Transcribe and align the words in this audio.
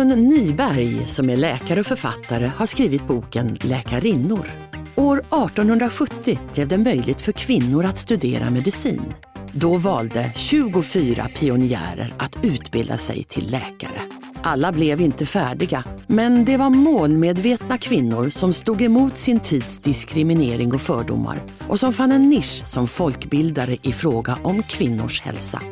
Gun 0.00 0.08
Nyberg, 0.08 1.06
som 1.06 1.30
är 1.30 1.36
läkare 1.36 1.80
och 1.80 1.86
författare, 1.86 2.46
har 2.46 2.66
skrivit 2.66 3.06
boken 3.06 3.58
Läkarinnor. 3.60 4.50
År 4.94 5.18
1870 5.18 6.38
blev 6.54 6.68
det 6.68 6.78
möjligt 6.78 7.20
för 7.20 7.32
kvinnor 7.32 7.84
att 7.84 7.96
studera 7.96 8.50
medicin. 8.50 9.14
Då 9.52 9.76
valde 9.76 10.32
24 10.36 11.28
pionjärer 11.34 12.14
att 12.18 12.38
utbilda 12.42 12.98
sig 12.98 13.24
till 13.24 13.50
läkare. 13.50 14.02
Alla 14.42 14.72
blev 14.72 15.00
inte 15.00 15.26
färdiga, 15.26 15.84
men 16.06 16.44
det 16.44 16.56
var 16.56 16.70
målmedvetna 16.70 17.78
kvinnor 17.78 18.28
som 18.28 18.52
stod 18.52 18.82
emot 18.82 19.16
sin 19.16 19.40
tids 19.40 19.78
diskriminering 19.78 20.74
och 20.74 20.80
fördomar 20.80 21.42
och 21.68 21.80
som 21.80 21.92
fann 21.92 22.12
en 22.12 22.28
nisch 22.28 22.66
som 22.66 22.88
folkbildare 22.88 23.76
i 23.82 23.92
fråga 23.92 24.38
om 24.42 24.62
kvinnors 24.62 25.20
hälsa. 25.20 25.62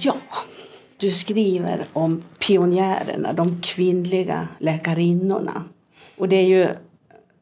Ja, 0.00 0.16
du 1.04 1.12
skriver 1.12 1.86
om 1.92 2.22
pionjärerna, 2.38 3.32
de 3.32 3.60
kvinnliga 3.62 4.48
läkarinnorna. 4.58 5.64
Och 6.18 6.28
det 6.28 6.36
är 6.36 6.46
ju 6.46 6.68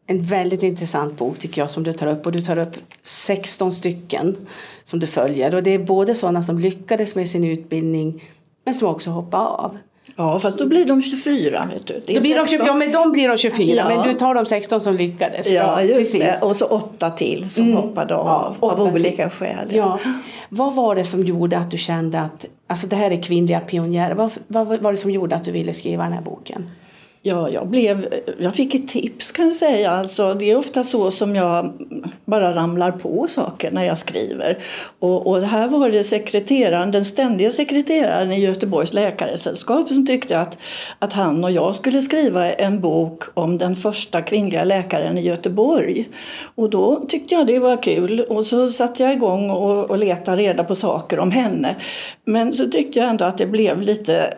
en 0.07 0.23
väldigt 0.23 0.63
intressant 0.63 1.17
bok 1.17 1.39
tycker 1.39 1.61
jag 1.61 1.71
som 1.71 1.83
du 1.83 1.93
tar 1.93 2.07
upp. 2.07 2.27
Och 2.27 2.33
du 2.33 2.41
tar 2.41 2.59
upp 2.59 2.77
16 3.03 3.73
stycken 3.73 4.37
som 4.85 4.99
du 4.99 5.07
följer. 5.07 5.55
Och 5.55 5.63
det 5.63 5.71
är 5.71 5.79
både 5.79 6.15
sådana 6.15 6.43
som 6.43 6.59
lyckades 6.59 7.15
med 7.15 7.29
sin 7.29 7.45
utbildning 7.45 8.25
men 8.65 8.75
som 8.75 8.89
också 8.89 9.11
hoppade 9.11 9.45
av. 9.45 9.79
Ja, 10.17 10.39
fast 10.39 10.59
då 10.59 10.67
blir 10.67 10.85
de 10.85 11.03
24. 11.03 11.69
Vet 11.73 11.87
du. 11.87 12.15
Då 12.15 12.21
blir 12.21 12.37
de 12.37 12.47
20, 12.47 12.65
ja, 12.67 12.75
men 12.75 12.93
de 12.93 13.13
blir 13.13 13.29
de 13.29 13.39
24. 13.39 13.77
Ja. 13.77 13.89
Men 13.89 14.09
du 14.09 14.13
tar 14.13 14.35
de 14.35 14.47
16 14.47 14.81
som 14.81 14.95
lyckades. 14.95 15.51
Ja, 15.51 15.83
just 15.83 15.99
precis. 15.99 16.21
det. 16.21 16.39
Och 16.43 16.57
så 16.57 16.67
åtta 16.67 17.11
till 17.11 17.51
som 17.51 17.65
mm. 17.65 17.77
hoppade 17.77 18.17
av 18.17 18.57
ja, 18.61 18.69
av 18.69 18.81
olika 18.81 19.29
till. 19.29 19.39
skäl. 19.39 19.69
Ja. 19.71 19.99
Vad 20.49 20.75
var 20.75 20.95
det 20.95 21.05
som 21.05 21.25
gjorde 21.25 21.59
att 21.59 21.71
du 21.71 21.79
kände 21.79 22.21
att 22.21 22.47
alltså, 22.67 22.87
det 22.87 22.97
här 22.97 23.11
är 23.11 23.23
kvinnliga 23.23 23.61
pionjärer? 23.61 24.15
Vad, 24.15 24.33
vad 24.47 24.83
var 24.83 24.93
det 24.93 24.99
som 24.99 25.11
gjorde 25.11 25.37
att 25.37 25.45
du 25.45 25.51
ville 25.51 25.75
skriva 25.75 26.05
den 26.05 26.13
här 26.13 26.23
boken? 26.23 26.71
Ja, 27.25 27.51
jag, 27.51 27.69
blev, 27.69 28.07
jag 28.39 28.55
fick 28.55 28.75
ett 28.75 28.89
tips 28.89 29.33
kan 29.33 29.45
jag 29.45 29.55
säga. 29.55 29.91
Alltså, 29.91 30.35
det 30.35 30.51
är 30.51 30.57
ofta 30.57 30.85
så 30.85 31.11
som 31.11 31.37
jag 31.37 31.73
bara 32.25 32.55
ramlar 32.55 32.93
på 32.93 33.27
saker 33.29 33.71
när 33.71 33.85
jag 33.85 33.99
skriver. 33.99 34.59
Och, 34.99 35.27
och 35.27 35.43
här 35.43 35.69
var 35.69 35.91
det 35.91 36.05
sekreteraren, 36.05 36.91
den 36.91 37.05
ständiga 37.05 37.51
sekreteraren 37.51 38.33
i 38.33 38.41
Göteborgs 38.41 38.93
läkaresällskap 38.93 39.89
som 39.89 40.07
tyckte 40.07 40.41
att, 40.41 40.59
att 40.99 41.13
han 41.13 41.45
och 41.45 41.51
jag 41.51 41.75
skulle 41.75 42.03
skriva 42.03 42.53
en 42.53 42.81
bok 42.81 43.23
om 43.35 43.57
den 43.57 43.77
första 43.77 44.23
kvinnliga 44.23 44.65
läkaren 44.65 45.19
i 45.19 45.23
Göteborg. 45.23 46.09
Och 46.55 46.71
då 46.71 47.05
tyckte 47.09 47.35
jag 47.35 47.47
det 47.47 47.59
var 47.59 47.83
kul 47.83 48.21
och 48.21 48.47
så 48.47 48.69
satte 48.69 49.03
jag 49.03 49.13
igång 49.13 49.51
och, 49.51 49.91
och 49.91 49.99
letade 49.99 50.43
reda 50.43 50.65
på 50.65 50.75
saker 50.75 51.19
om 51.19 51.31
henne. 51.31 51.77
Men 52.25 52.53
så 52.53 52.69
tyckte 52.69 52.99
jag 52.99 53.09
ändå 53.09 53.25
att 53.25 53.39
det 53.39 53.47
blev 53.47 53.81
lite 53.81 54.35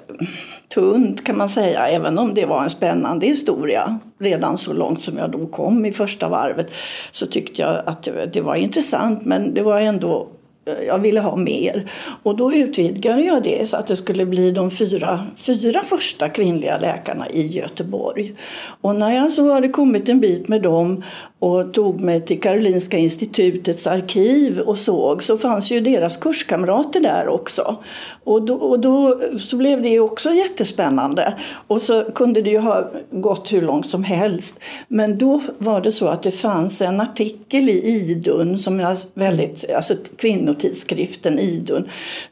tunt 0.74 1.24
kan 1.24 1.38
man 1.38 1.48
säga, 1.48 1.88
även 1.88 2.18
om 2.18 2.34
det 2.34 2.46
var 2.46 2.62
en 2.62 2.70
spännande 2.76 3.26
historia. 3.26 3.98
Redan 4.18 4.58
så 4.58 4.72
långt 4.72 5.00
som 5.02 5.18
jag 5.18 5.30
då 5.30 5.46
kom 5.46 5.84
i 5.84 5.92
första 5.92 6.28
varvet 6.28 6.70
så 7.10 7.26
tyckte 7.26 7.62
jag 7.62 7.82
att 7.86 8.08
det 8.32 8.40
var 8.40 8.56
intressant 8.56 9.24
men 9.24 9.54
det 9.54 9.62
var 9.62 9.80
ändå 9.80 10.28
eh, 10.66 10.84
jag 10.86 10.98
ville 10.98 11.20
ha 11.20 11.36
mer. 11.36 11.90
Och 12.22 12.36
då 12.36 12.52
utvidgade 12.52 13.22
jag 13.22 13.42
det 13.42 13.68
så 13.68 13.76
att 13.76 13.86
det 13.86 13.96
skulle 13.96 14.26
bli 14.26 14.50
de 14.50 14.70
fyra, 14.70 15.26
fyra 15.36 15.82
första 15.82 16.28
kvinnliga 16.28 16.78
läkarna 16.78 17.28
i 17.28 17.46
Göteborg. 17.46 18.34
Och 18.80 18.94
när 18.94 19.14
jag 19.14 19.32
så 19.32 19.52
hade 19.52 19.68
kommit 19.68 20.08
en 20.08 20.20
bit 20.20 20.48
med 20.48 20.62
dem 20.62 21.02
och 21.44 21.72
tog 21.72 22.00
mig 22.00 22.20
till 22.20 22.40
Karolinska 22.40 22.98
institutets 22.98 23.86
arkiv 23.86 24.58
och 24.60 24.78
såg 24.78 25.22
så 25.22 25.38
fanns 25.38 25.70
ju 25.70 25.80
deras 25.80 26.16
kurskamrater 26.16 27.00
där 27.00 27.28
också. 27.28 27.76
Och 28.24 28.42
då, 28.42 28.54
och 28.54 28.80
då 28.80 29.20
så 29.38 29.56
blev 29.56 29.82
det 29.82 30.00
också 30.00 30.30
jättespännande. 30.30 31.34
Och 31.66 31.82
så 31.82 32.04
kunde 32.04 32.42
det 32.42 32.50
ju 32.50 32.58
ha 32.58 32.90
gått 33.10 33.52
hur 33.52 33.62
långt 33.62 33.86
som 33.86 34.04
helst. 34.04 34.60
Men 34.88 35.18
då 35.18 35.40
var 35.58 35.80
det 35.80 35.92
så 35.92 36.06
att 36.06 36.22
det 36.22 36.30
fanns 36.30 36.82
en 36.82 37.00
artikel 37.00 37.68
i 37.68 37.84
Idun 37.84 38.58
som 38.58 38.80
jag 38.80 38.96
väldigt, 39.14 39.70
alltså 39.70 39.94
kvinnotidskriften 40.16 41.38
Idun 41.38 41.88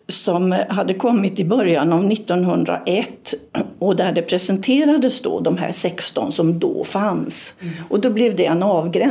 som 0.09 0.57
hade 0.69 0.95
kommit 0.95 1.41
i 1.41 1.45
början 1.45 1.93
av 1.93 2.13
1901 2.13 3.35
och 3.79 3.97
där 3.97 4.13
det 4.13 4.23
presenterades 4.23 5.21
då 5.21 5.41
de 5.41 5.57
här 5.57 5.73
16 5.73 6.33
som 6.33 6.59
då 6.59 6.85
fanns. 6.85 7.55
Mm. 7.61 7.75
Och 7.89 8.01
då 8.01 8.11
blev 8.11 8.37
det 8.37 8.47
en 8.47 8.63
avgränsning 8.63 9.02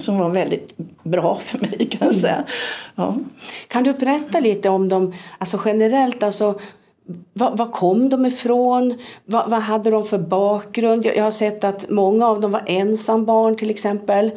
som 0.00 0.18
var 0.18 0.30
väldigt 0.30 0.76
bra 1.02 1.36
för 1.36 1.58
mig 1.58 1.88
kan 1.90 2.06
jag 2.06 2.16
säga. 2.16 2.44
Ja. 2.94 3.16
Kan 3.68 3.84
du 3.84 3.92
berätta 3.92 4.40
lite 4.40 4.68
om 4.68 4.88
dem, 4.88 5.12
alltså 5.38 5.60
generellt, 5.64 6.22
alltså 6.22 6.58
var, 7.32 7.56
var, 7.56 7.72
kom 7.72 8.08
de 8.08 8.26
ifrån? 8.26 8.98
Vad, 9.24 9.50
vad 9.50 9.60
hade 9.60 9.90
de 9.90 10.04
för 10.04 10.18
bakgrund? 10.18 11.06
Jag, 11.06 11.16
jag, 11.16 11.24
har 11.24 11.30
sett 11.30 11.64
att 11.64 11.90
många 11.90 12.26
av 12.26 12.40
dem 12.40 12.50
var 12.50 12.62
ensambarn 12.66 13.56
till 13.56 13.70
exempel. 13.70 14.30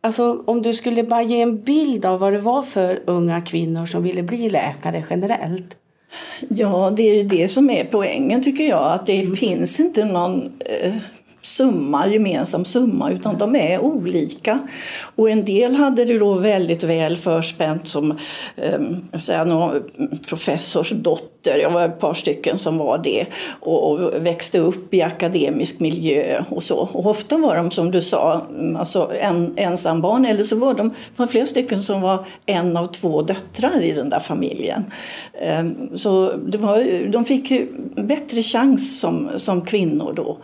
Alltså, 0.00 0.42
om 0.46 0.62
du 0.62 0.74
skulle 0.74 1.02
bara 1.02 1.22
ge 1.22 1.40
en 1.40 1.62
bild 1.62 2.06
av 2.06 2.20
vad 2.20 2.32
det 2.32 2.38
var 2.38 2.62
för 2.62 3.02
unga 3.06 3.40
kvinnor 3.40 3.86
som 3.86 4.02
ville 4.02 4.22
bli 4.22 4.50
läkare 4.50 5.04
generellt. 5.10 5.76
Ja, 6.48 6.90
det 6.96 7.02
är 7.02 7.14
ju 7.14 7.24
det 7.24 7.48
som 7.48 7.70
är 7.70 7.84
poängen 7.84 8.42
tycker 8.42 8.68
jag. 8.68 8.92
Att 8.92 9.06
det 9.06 9.20
mm. 9.20 9.36
finns 9.36 9.80
inte 9.80 10.04
någon 10.04 10.52
eh, 10.60 10.94
summa, 11.44 12.08
gemensam 12.08 12.64
summa 12.64 13.10
utan 13.10 13.38
de 13.38 13.56
är 13.56 13.78
olika. 13.78 14.68
Och 15.16 15.30
en 15.30 15.44
del 15.44 15.74
hade 15.74 16.04
det 16.04 16.18
då 16.18 16.34
väldigt 16.34 16.82
väl 16.82 17.16
förspänt 17.16 17.88
som 17.88 18.18
eh, 18.56 19.18
säga, 19.18 19.44
någon 19.44 19.82
professors 20.28 20.90
dotter, 20.90 21.33
jag 21.46 21.70
var 21.70 21.84
ett 21.84 22.00
par 22.00 22.14
stycken 22.14 22.58
som 22.58 22.78
var 22.78 22.98
det 22.98 23.26
och, 23.60 23.90
och, 23.90 24.26
växte 24.26 24.58
upp 24.58 24.94
i 24.94 25.02
akademisk 25.02 25.80
miljö 25.80 26.44
och 26.48 26.62
så. 26.62 26.76
Och 26.76 27.06
ofta 27.06 27.38
var 27.38 27.56
de 27.56 27.70
som 27.70 27.90
du 27.90 28.00
sa 28.00 28.42
alltså 28.78 29.10
en, 29.20 29.54
ensambarn 29.56 30.24
eller 30.24 30.42
så 30.42 30.56
var 30.56 30.74
de 30.74 30.94
var 31.16 31.26
flera 31.26 31.46
stycken 31.46 31.82
som 31.82 32.00
var 32.00 32.24
en 32.46 32.76
av 32.76 32.86
två 32.86 33.22
döttrar 33.22 33.82
i 33.82 33.92
den 33.92 34.10
där 34.10 34.20
familjen. 34.20 34.84
Ehm, 35.40 35.98
så 35.98 36.32
det 36.32 36.58
var, 36.58 37.06
de 37.10 37.24
fick 37.24 37.50
ju 37.50 37.68
bättre 37.96 38.42
chans 38.42 39.00
som, 39.00 39.30
som 39.36 39.60
kvinnor 39.60 40.12
då. 40.16 40.38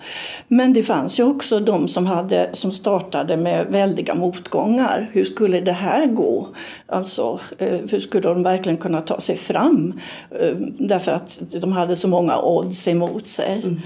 Men 0.48 0.72
det 0.72 0.82
fanns 0.82 1.20
ju 1.20 1.24
också 1.24 1.60
de 1.60 1.88
som, 1.88 2.06
hade, 2.06 2.48
som 2.52 2.72
startade 2.72 3.36
med 3.36 3.66
väldiga 3.66 4.14
motgångar. 4.14 5.10
Hur 5.12 5.24
skulle 5.24 5.60
det 5.60 5.72
här 5.72 6.06
gå? 6.06 6.48
Alltså, 6.86 7.40
eh, 7.58 7.78
hur 7.90 8.00
skulle 8.00 8.28
de 8.28 8.42
verkligen 8.42 8.78
kunna 8.78 9.00
ta 9.00 9.20
sig 9.20 9.36
fram? 9.36 10.00
Ehm, 10.40 10.74
Därför 10.90 11.12
att 11.12 11.40
de 11.50 11.72
hade 11.72 11.96
så 11.96 12.08
många 12.08 12.42
odds 12.42 12.88
emot 12.88 13.26
sig. 13.26 13.62
Mm. 13.62 13.80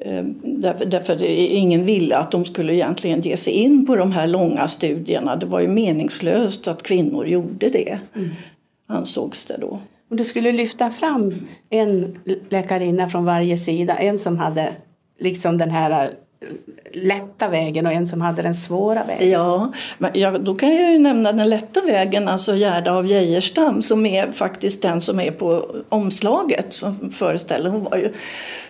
Eh, 0.00 0.24
därför, 0.42 0.86
därför 0.86 1.22
ingen 1.22 1.84
ville 1.84 2.16
att 2.16 2.30
de 2.30 2.44
skulle 2.44 2.74
egentligen 2.74 3.20
ge 3.20 3.36
sig 3.36 3.52
in 3.52 3.86
på 3.86 3.96
de 3.96 4.12
här 4.12 4.26
långa 4.26 4.68
studierna. 4.68 5.36
Det 5.36 5.46
var 5.46 5.60
ju 5.60 5.68
meningslöst 5.68 6.68
att 6.68 6.82
kvinnor 6.82 7.26
gjorde 7.26 7.68
det, 7.68 7.98
mm. 8.14 8.30
ansågs 8.86 9.44
det 9.44 9.56
då. 9.60 9.80
Om 10.10 10.16
du 10.16 10.24
skulle 10.24 10.52
lyfta 10.52 10.90
fram 10.90 11.34
en 11.70 12.18
läkarinna 12.48 13.08
från 13.08 13.24
varje 13.24 13.56
sida, 13.56 13.94
en 13.94 14.18
som 14.18 14.38
hade 14.38 14.72
liksom 15.18 15.58
den 15.58 15.70
här 15.70 16.14
lätta 16.92 17.48
vägen 17.48 17.86
och 17.86 17.92
en 17.92 18.08
som 18.08 18.20
hade 18.20 18.42
den 18.42 18.54
svåra 18.54 19.04
vägen. 19.04 19.30
Ja, 19.30 19.72
men 19.98 20.10
jag, 20.14 20.44
då 20.44 20.54
kan 20.54 20.76
jag 20.76 20.92
ju 20.92 20.98
nämna 20.98 21.32
den 21.32 21.48
lätta 21.48 21.80
vägen, 21.80 22.28
alltså 22.28 22.54
Gerda 22.54 22.92
av 22.92 23.06
Geijerstam 23.06 23.82
som 23.82 24.06
är 24.06 24.32
faktiskt 24.32 24.82
den 24.82 25.00
som 25.00 25.20
är 25.20 25.30
på 25.30 25.66
omslaget 25.88 26.72
som 26.72 27.10
föreställer. 27.10 27.70
Hon 27.70 27.84
var, 27.84 27.96
ju, 27.96 28.08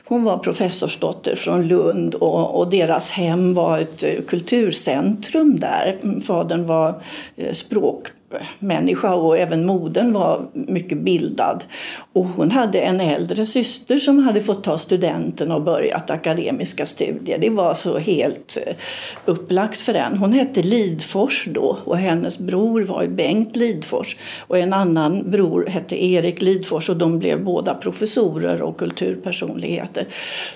hon 0.04 0.24
var 0.24 0.38
professorsdotter 0.38 1.36
från 1.36 1.68
Lund 1.68 2.14
och, 2.14 2.58
och 2.58 2.70
deras 2.70 3.10
hem 3.10 3.54
var 3.54 3.78
ett 3.78 4.02
eh, 4.02 4.22
kulturcentrum 4.28 5.56
där. 5.56 6.20
Fadern 6.26 6.66
var 6.66 7.02
eh, 7.36 7.52
språkmänniska 7.52 8.12
språk 8.12 8.12
människa 8.58 9.14
och 9.14 9.38
även 9.38 9.66
modern 9.66 10.12
var 10.12 10.46
mycket 10.52 10.98
bildad. 10.98 11.64
Och 12.16 12.26
hon 12.26 12.50
hade 12.50 12.80
en 12.80 13.00
äldre 13.00 13.44
syster 13.44 13.98
som 13.98 14.18
hade 14.18 14.40
fått 14.40 14.64
ta 14.64 14.78
studenten 14.78 15.52
och 15.52 15.62
börjat 15.62 16.10
akademiska 16.10 16.86
studier. 16.86 17.38
Det 17.38 17.50
var 17.50 17.74
så 17.74 17.98
helt 17.98 18.58
eh, 18.66 18.74
upplagt 19.24 19.80
för 19.80 19.92
den. 19.92 20.18
Hon 20.18 20.32
hette 20.32 20.62
Lidfors 20.62 21.48
då 21.50 21.78
och 21.84 21.98
hennes 21.98 22.38
bror 22.38 22.84
var 22.84 23.06
Bengt 23.06 23.56
Lidfors 23.56 24.16
och 24.40 24.58
en 24.58 24.72
annan 24.72 25.30
bror 25.30 25.66
hette 25.66 26.04
Erik 26.04 26.42
Lidfors 26.42 26.90
och 26.90 26.96
de 26.96 27.18
blev 27.18 27.44
båda 27.44 27.74
professorer 27.74 28.62
och 28.62 28.78
kulturpersonligheter. 28.78 30.06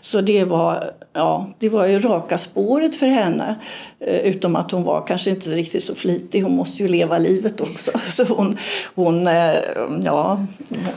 Så 0.01 0.21
det 0.21 0.45
var, 0.45 0.91
ja, 1.13 1.47
det 1.59 1.69
var 1.69 1.87
ju 1.87 1.99
raka 1.99 2.39
spåret 2.39 2.97
för 2.97 3.07
henne. 3.07 3.55
Eh, 4.01 4.21
utom 4.21 4.57
att 4.57 4.71
hon 4.71 4.83
var 4.83 5.07
kanske 5.07 5.31
inte 5.31 5.51
riktigt 5.51 5.85
så 5.85 5.95
flitig. 5.95 6.43
Hon 6.43 6.57
måste 6.57 6.83
ju 6.83 6.89
leva 6.89 7.19
livet 7.19 7.61
också. 7.61 7.99
Så 7.99 8.25
hon, 8.25 8.59
hon, 8.95 9.27
eh, 9.27 9.55
ja, 10.05 10.47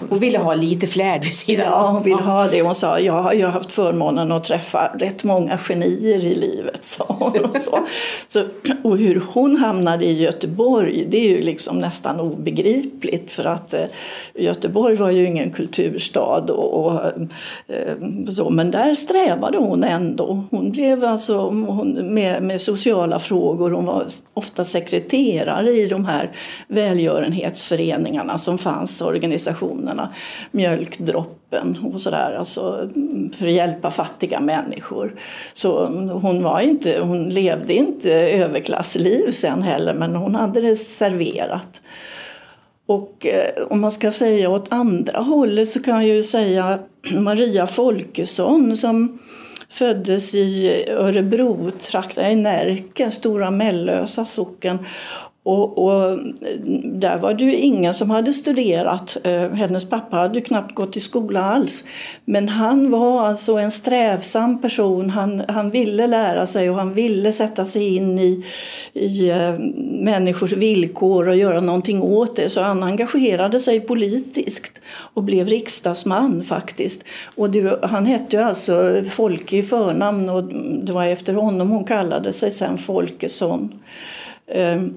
hon 0.09 0.19
ville 0.19 0.37
ha 0.37 0.52
lite 0.55 0.87
flärd 0.87 1.23
vid 1.23 1.33
sidan 1.33 1.65
Ja, 1.65 1.87
hon 1.87 2.03
ville 2.03 2.21
ha 2.21 2.47
det. 2.47 2.61
Hon 2.61 2.75
sa 2.75 2.99
jag 2.99 3.21
har 3.21 3.33
ju 3.33 3.45
haft 3.45 3.71
förmånen 3.71 4.31
att 4.31 4.43
träffa 4.43 4.91
rätt 4.99 5.23
många 5.23 5.57
genier 5.57 6.25
i 6.25 6.35
livet. 6.35 6.85
Sa 6.85 7.05
hon 7.07 7.45
och, 7.45 7.55
så. 7.55 7.79
Så, 8.27 8.45
och 8.83 8.97
hur 8.97 9.21
hon 9.33 9.55
hamnade 9.55 10.05
i 10.05 10.21
Göteborg 10.21 11.05
det 11.09 11.17
är 11.17 11.29
ju 11.29 11.41
liksom 11.41 11.79
nästan 11.79 12.19
obegripligt. 12.19 13.31
För 13.31 13.45
att 13.45 13.73
eh, 13.73 13.85
Göteborg 14.35 14.95
var 14.95 15.11
ju 15.11 15.25
ingen 15.25 15.51
kulturstad. 15.51 16.51
Och, 16.51 16.85
och 16.85 17.01
eh, 17.67 18.29
så, 18.29 18.49
men 18.49 18.71
där 18.71 18.95
strävade 18.95 19.57
hon 19.57 19.83
ändå. 19.83 20.43
Hon 20.51 20.71
blev 20.71 21.03
alltså 21.03 21.37
hon, 21.37 22.13
med, 22.13 22.43
med 22.43 22.61
sociala 22.61 23.19
frågor. 23.19 23.71
Hon 23.71 23.85
var 23.85 24.05
ofta 24.33 24.63
sekreterare 24.63 25.71
i 25.71 25.87
de 25.87 26.05
här 26.05 26.31
välgörenhetsföreningarna 26.67 28.37
som 28.37 28.57
fanns, 28.57 29.01
organisationerna. 29.01 30.09
Mjölkdroppen 30.51 31.77
och 31.93 32.01
sådär, 32.01 32.35
alltså 32.39 32.89
mm, 32.95 33.31
för 33.31 33.47
att 33.47 33.53
hjälpa 33.53 33.91
fattiga 33.91 34.39
människor. 34.39 35.15
Så 35.53 35.85
hon, 36.21 36.43
var 36.43 36.59
inte, 36.59 36.99
hon 36.99 37.29
levde 37.29 37.73
inte 37.73 38.11
överklassliv 38.13 39.31
sen 39.31 39.61
heller, 39.61 39.93
men 39.93 40.15
hon 40.15 40.35
hade 40.35 40.61
det 40.61 40.75
serverat. 40.75 41.81
Och 42.85 43.27
eh, 43.27 43.67
om 43.69 43.81
man 43.81 43.91
ska 43.91 44.11
säga 44.11 44.49
åt 44.49 44.73
andra 44.73 45.19
hållet 45.19 45.69
så 45.69 45.81
kan 45.81 46.07
jag 46.07 46.15
ju 46.15 46.23
säga 46.23 46.79
Maria 47.13 47.67
Folkesson 47.67 48.77
som 48.77 49.19
föddes 49.69 50.35
i 50.35 50.83
Örebro, 50.89 51.71
trakten 51.71 52.31
i 52.31 52.35
Närke, 52.35 53.11
Stora 53.11 53.51
Mellösa 53.51 54.25
socken 54.25 54.79
och, 55.45 55.77
och, 55.77 56.19
där 56.83 57.17
var 57.17 57.33
det 57.33 57.43
ju 57.43 57.55
ingen 57.55 57.93
som 57.93 58.09
hade 58.09 58.33
studerat. 58.33 59.17
Eh, 59.23 59.49
hennes 59.49 59.89
pappa 59.89 60.17
hade 60.17 60.41
knappt 60.41 60.75
gått 60.75 60.97
i 60.97 60.99
skola 60.99 61.43
alls. 61.43 61.83
Men 62.25 62.49
han 62.49 62.91
var 62.91 63.27
alltså 63.27 63.53
en 63.53 63.71
strävsam 63.71 64.61
person. 64.61 65.09
Han, 65.09 65.43
han 65.47 65.71
ville 65.71 66.07
lära 66.07 66.47
sig 66.47 66.69
och 66.69 66.75
han 66.75 66.93
ville 66.93 67.31
sätta 67.31 67.65
sig 67.65 67.95
in 67.95 68.19
i, 68.19 68.45
i 68.93 69.29
eh, 69.29 69.53
människors 70.03 70.53
villkor 70.53 71.27
och 71.27 71.35
göra 71.35 71.61
någonting 71.61 72.01
åt 72.01 72.35
det. 72.35 72.49
Så 72.49 72.61
han 72.61 72.83
engagerade 72.83 73.59
sig 73.59 73.79
politiskt 73.79 74.81
och 74.87 75.23
blev 75.23 75.47
riksdagsman 75.47 76.43
faktiskt. 76.43 77.03
Och 77.35 77.49
det, 77.49 77.79
han 77.83 78.05
hette 78.05 78.35
ju 78.35 78.43
alltså 78.43 79.01
Folke 79.09 79.57
i 79.57 79.63
förnamn 79.63 80.29
och 80.29 80.43
det 80.83 80.93
var 80.93 81.05
efter 81.05 81.33
honom 81.33 81.69
hon 81.69 81.83
kallade 81.83 82.33
sig 82.33 82.51
sen 82.51 82.77
Folkesson. 82.77 83.79
Ehm, 84.47 84.93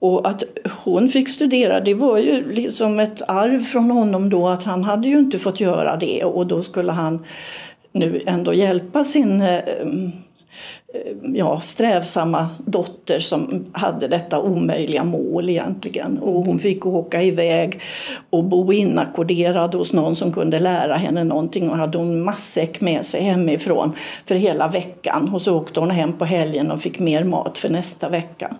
och 0.00 0.28
att 0.28 0.42
hon 0.84 1.08
fick 1.08 1.28
studera 1.28 1.80
det 1.80 1.94
var 1.94 2.18
ju 2.18 2.52
liksom 2.52 3.00
ett 3.00 3.22
arv 3.28 3.58
från 3.58 3.90
honom 3.90 4.30
då 4.30 4.48
att 4.48 4.62
han 4.64 4.84
hade 4.84 5.08
ju 5.08 5.18
inte 5.18 5.38
fått 5.38 5.60
göra 5.60 5.96
det 5.96 6.24
och 6.24 6.46
då 6.46 6.62
skulle 6.62 6.92
han 6.92 7.24
nu 7.92 8.22
ändå 8.26 8.54
hjälpa 8.54 9.04
sin 9.04 9.40
eh, 9.40 9.56
eh, 9.56 9.62
ja, 11.22 11.60
strävsamma 11.60 12.48
dotter 12.58 13.18
som 13.18 13.66
hade 13.72 14.08
detta 14.08 14.40
omöjliga 14.40 15.04
mål 15.04 15.50
egentligen. 15.50 16.18
Och 16.18 16.44
hon 16.44 16.58
fick 16.58 16.86
åka 16.86 17.22
iväg 17.22 17.80
och 18.30 18.44
bo 18.44 18.72
inackorderad 18.72 19.74
hos 19.74 19.92
någon 19.92 20.16
som 20.16 20.32
kunde 20.32 20.60
lära 20.60 20.94
henne 20.94 21.24
någonting 21.24 21.70
och 21.70 21.76
hade 21.76 21.98
hon 21.98 22.22
matsäck 22.22 22.80
med 22.80 23.06
sig 23.06 23.22
hemifrån 23.22 23.92
för 24.26 24.34
hela 24.34 24.68
veckan. 24.68 25.30
Och 25.34 25.42
så 25.42 25.56
åkte 25.56 25.80
hon 25.80 25.90
hem 25.90 26.18
på 26.18 26.24
helgen 26.24 26.70
och 26.70 26.80
fick 26.80 26.98
mer 26.98 27.24
mat 27.24 27.58
för 27.58 27.68
nästa 27.68 28.08
vecka. 28.08 28.56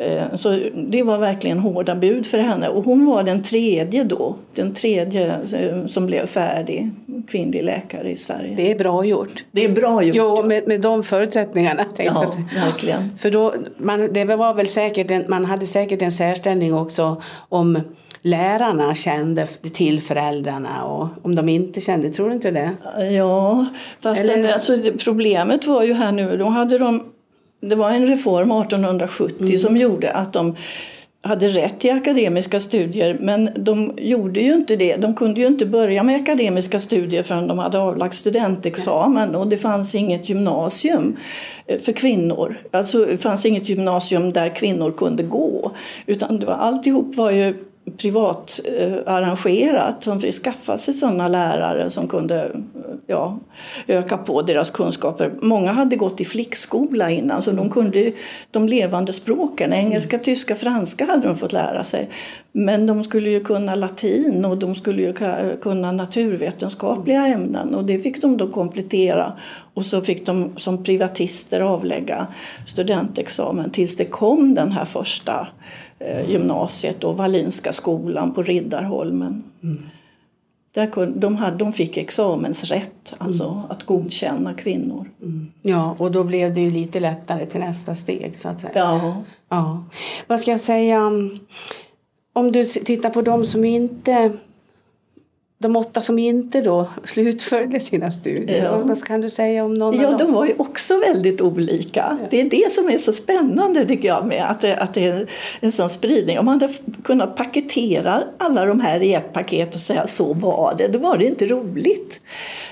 Eh, 0.00 0.34
så 0.34 0.60
det 0.74 1.02
var 1.02 1.18
verkligen 1.18 1.58
hårda 1.58 1.94
bud 1.94 2.26
för 2.26 2.38
henne. 2.38 2.68
Och 2.68 2.84
hon 2.84 3.06
var 3.06 3.22
den 3.22 3.42
tredje 3.42 4.04
då, 4.04 4.36
den 4.54 4.74
tredje 4.74 5.26
eh, 5.52 5.86
som 5.86 6.06
blev 6.06 6.26
färdig 6.26 6.90
kvinnlig 7.28 7.64
läkare 7.64 8.10
i 8.10 8.16
Sverige. 8.16 8.54
Det 8.56 8.72
är 8.72 8.78
bra 8.78 9.04
gjort. 9.04 9.44
Det 9.52 9.64
är 9.64 9.68
bra 9.68 10.02
gjort. 10.02 10.16
Jo, 10.16 10.42
med, 10.42 10.68
med 10.68 10.80
de 10.80 11.02
förutsättningarna. 11.02 11.84
Ja, 11.96 12.26
verkligen. 12.64 13.16
För 13.18 13.30
då, 13.30 13.54
man, 13.76 14.12
det 14.12 14.24
var 14.24 14.54
väl 14.54 14.66
säkert 14.66 15.10
en, 15.10 15.24
man 15.28 15.44
hade 15.44 15.66
säkert 15.66 16.02
en 16.02 16.12
särställning 16.12 16.74
också 16.74 17.22
om 17.48 17.80
lärarna 18.22 18.94
kände 18.94 19.46
till 19.46 20.00
föräldrarna 20.00 20.84
och 20.84 21.08
om 21.22 21.34
de 21.34 21.48
inte 21.48 21.80
kände, 21.80 22.10
tror 22.10 22.28
du 22.28 22.34
inte 22.34 22.50
det? 22.50 22.70
Ja, 23.16 23.66
fast 24.00 24.24
Eller... 24.24 24.42
det, 24.42 24.54
alltså, 24.54 24.76
problemet 25.04 25.66
var 25.66 25.82
ju 25.82 25.92
här 25.92 26.12
nu, 26.12 26.36
då 26.36 26.44
hade 26.44 26.78
de 26.78 27.04
det 27.60 27.74
var 27.74 27.90
en 27.90 28.06
reform 28.06 28.52
1870 28.52 29.36
mm. 29.40 29.58
som 29.58 29.76
gjorde 29.76 30.10
att 30.10 30.32
de 30.32 30.56
hade 31.22 31.48
rätt 31.48 31.80
till 31.80 31.90
akademiska 31.90 32.60
studier 32.60 33.16
men 33.20 33.50
de 33.56 33.92
gjorde 33.96 34.40
ju 34.40 34.54
inte 34.54 34.76
det. 34.76 34.96
De 34.96 35.14
kunde 35.14 35.40
ju 35.40 35.46
inte 35.46 35.66
börja 35.66 36.02
med 36.02 36.16
akademiska 36.16 36.80
studier 36.80 37.22
förrän 37.22 37.48
de 37.48 37.58
hade 37.58 37.78
avlagt 37.78 38.14
studentexamen 38.14 39.34
och 39.34 39.48
det 39.48 39.56
fanns 39.56 39.94
inget 39.94 40.28
gymnasium 40.28 41.16
eh, 41.66 41.78
för 41.78 41.92
kvinnor. 41.92 42.60
Alltså 42.70 43.04
det 43.04 43.18
fanns 43.18 43.46
inget 43.46 43.68
gymnasium 43.68 44.32
där 44.32 44.54
kvinnor 44.54 44.92
kunde 44.92 45.22
gå 45.22 45.70
utan 46.06 46.40
det 46.40 46.46
var, 46.46 46.54
alltihop 46.54 47.16
var 47.16 47.30
ju 47.30 47.54
privat 47.90 48.60
eh, 48.64 48.98
arrangerat. 49.06 50.02
De 50.02 50.20
fick 50.20 50.34
skaffa 50.34 50.78
sig 50.78 50.94
sådana 50.94 51.28
lärare 51.28 51.90
som 51.90 52.08
kunde 52.08 52.50
ja, 53.06 53.38
öka 53.86 54.16
på 54.16 54.42
deras 54.42 54.70
kunskaper. 54.70 55.34
Många 55.42 55.72
hade 55.72 55.96
gått 55.96 56.20
i 56.20 56.24
flickskola 56.24 57.10
innan 57.10 57.42
så 57.42 57.52
de 57.52 57.70
kunde 57.70 58.12
de 58.50 58.68
levande 58.68 59.12
språken. 59.12 59.72
Engelska, 59.72 60.16
mm. 60.16 60.24
tyska, 60.24 60.54
franska 60.54 61.04
hade 61.04 61.26
de 61.26 61.36
fått 61.36 61.52
lära 61.52 61.84
sig. 61.84 62.08
Men 62.52 62.86
de 62.86 63.04
skulle 63.04 63.30
ju 63.30 63.40
kunna 63.40 63.74
latin 63.74 64.44
och 64.44 64.58
de 64.58 64.74
skulle 64.74 65.02
ju 65.02 65.12
kunna 65.60 65.92
naturvetenskapliga 65.92 67.26
ämnen 67.26 67.74
och 67.74 67.84
det 67.84 67.98
fick 67.98 68.22
de 68.22 68.36
då 68.36 68.48
komplettera 68.48 69.32
och 69.74 69.86
så 69.86 70.00
fick 70.00 70.26
de 70.26 70.52
som 70.56 70.84
privatister 70.84 71.60
avlägga 71.60 72.26
studentexamen 72.66 73.70
tills 73.70 73.96
det 73.96 74.04
kom 74.04 74.54
den 74.54 74.72
här 74.72 74.84
första 74.84 75.48
gymnasiet 76.26 77.04
och 77.04 77.16
Wallinska 77.16 77.72
skolan 77.72 78.34
på 78.34 78.42
Riddarholmen. 78.42 79.44
Mm. 79.62 79.82
Där 80.74 81.06
de, 81.20 81.36
hade, 81.36 81.56
de 81.56 81.72
fick 81.72 81.96
examensrätt, 81.96 83.14
alltså 83.18 83.44
mm. 83.44 83.58
att 83.68 83.82
godkänna 83.82 84.54
kvinnor. 84.54 85.10
Mm. 85.22 85.52
Ja, 85.62 85.96
och 85.98 86.12
då 86.12 86.24
blev 86.24 86.54
det 86.54 86.60
ju 86.60 86.70
lite 86.70 87.00
lättare 87.00 87.46
till 87.46 87.60
nästa 87.60 87.94
steg 87.94 88.36
så 88.36 88.48
att 88.48 88.60
säga. 88.60 88.72
Ja. 88.74 89.22
ja. 89.48 89.84
Vad 90.26 90.40
ska 90.40 90.50
jag 90.50 90.60
säga? 90.60 91.00
Om 92.32 92.52
du 92.52 92.64
tittar 92.64 93.10
på 93.10 93.22
de 93.22 93.46
som 93.46 93.64
inte 93.64 94.32
de 95.60 95.76
åtta 95.76 96.00
som 96.00 96.18
inte 96.18 96.60
då 96.60 96.88
slutförde 97.04 97.80
sina 97.80 98.10
studier, 98.10 98.64
ja. 98.64 98.76
vad 98.84 99.04
kan 99.04 99.20
du 99.20 99.30
säga 99.30 99.64
om 99.64 99.74
någon 99.74 100.00
ja? 100.00 100.16
De 100.18 100.32
var 100.32 100.46
ju 100.46 100.54
också 100.58 100.98
väldigt 100.98 101.40
olika. 101.40 102.18
Ja. 102.20 102.26
Det 102.30 102.40
är 102.40 102.50
det 102.50 102.72
som 102.72 102.88
är 102.88 102.98
så 102.98 103.12
spännande 103.12 103.84
tycker 103.84 104.08
jag 104.08 104.26
med 104.26 104.50
att 104.50 104.60
det, 104.60 104.76
att 104.76 104.94
det 104.94 105.04
är 105.06 105.26
en 105.60 105.72
sån 105.72 105.90
spridning. 105.90 106.38
Om 106.38 106.44
man 106.44 106.60
hade 106.60 106.72
kunnat 107.02 107.36
paketera 107.36 108.22
alla 108.38 108.64
de 108.64 108.80
här 108.80 109.02
i 109.02 109.14
ett 109.14 109.32
paket 109.32 109.74
och 109.74 109.80
säga 109.80 110.06
så 110.06 110.34
var 110.34 110.74
det, 110.78 110.88
då 110.88 110.98
var 110.98 111.18
det 111.18 111.24
inte 111.24 111.46
roligt. 111.46 112.20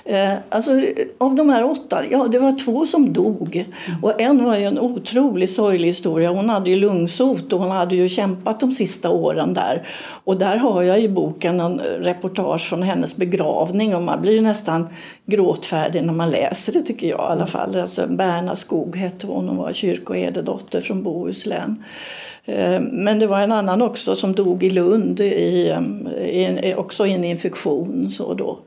Eh, 0.05 0.33
alltså, 0.49 0.71
av 1.19 1.35
de 1.35 1.49
här 1.49 1.71
åtta, 1.71 2.03
ja 2.11 2.29
det 2.33 2.39
var 2.39 2.59
två 2.59 2.87
som 2.87 3.13
dog 3.13 3.57
mm. 3.57 4.05
och 4.05 4.21
en 4.21 4.45
var 4.45 4.57
ju 4.57 4.65
en 4.65 4.79
otroligt 4.79 5.51
sorglig 5.51 5.89
historia. 5.89 6.31
Hon 6.31 6.49
hade 6.49 6.71
ju 6.71 6.77
lungsot 6.77 7.53
och 7.53 7.61
hon 7.61 7.71
hade 7.71 7.97
ju 7.97 8.09
kämpat 8.09 8.61
de 8.61 8.73
sista 8.73 9.11
åren 9.11 9.55
där. 9.55 9.87
Och 10.25 10.37
där 10.37 10.57
har 10.57 10.83
jag 10.83 11.01
i 11.01 11.09
boken 11.09 11.61
en 11.61 11.79
reportage 11.79 12.76
från 12.77 12.83
hennes 12.83 13.17
begravning 13.17 13.95
och 13.95 14.03
man 14.03 14.21
blir 14.21 14.41
nästan 14.41 14.89
gråtfärdig 15.27 16.05
när 16.05 16.13
man 16.13 16.31
läser 16.31 16.73
det 16.73 16.81
tycker 16.81 17.07
jag 17.07 17.19
i 17.19 17.33
alla 17.33 17.47
fall. 17.47 17.77
Alltså 17.77 18.07
Berna 18.07 18.57
Skog 18.57 18.97
hette 18.97 19.27
hon 19.27 19.49
och 19.49 19.57
var 19.57 19.73
kyrkoherdedotter 19.73 20.81
från 20.81 21.03
Bohuslän. 21.03 21.85
Eh, 22.49 22.81
men 22.81 23.19
det 23.19 23.27
var 23.27 23.41
en 23.41 23.53
annan 23.53 23.83
också 23.83 24.17
som 24.17 24.33
dog 24.33 24.63
i 24.63 24.71
Lund, 24.71 25.21
i, 25.21 25.71
ehm, 25.71 26.09
i, 26.09 26.61
eh, 26.63 26.79
också 26.79 27.07
i 27.07 27.13
en 27.13 27.25
infektion. 27.25 28.11
Så 28.11 28.35
då. 28.35 28.59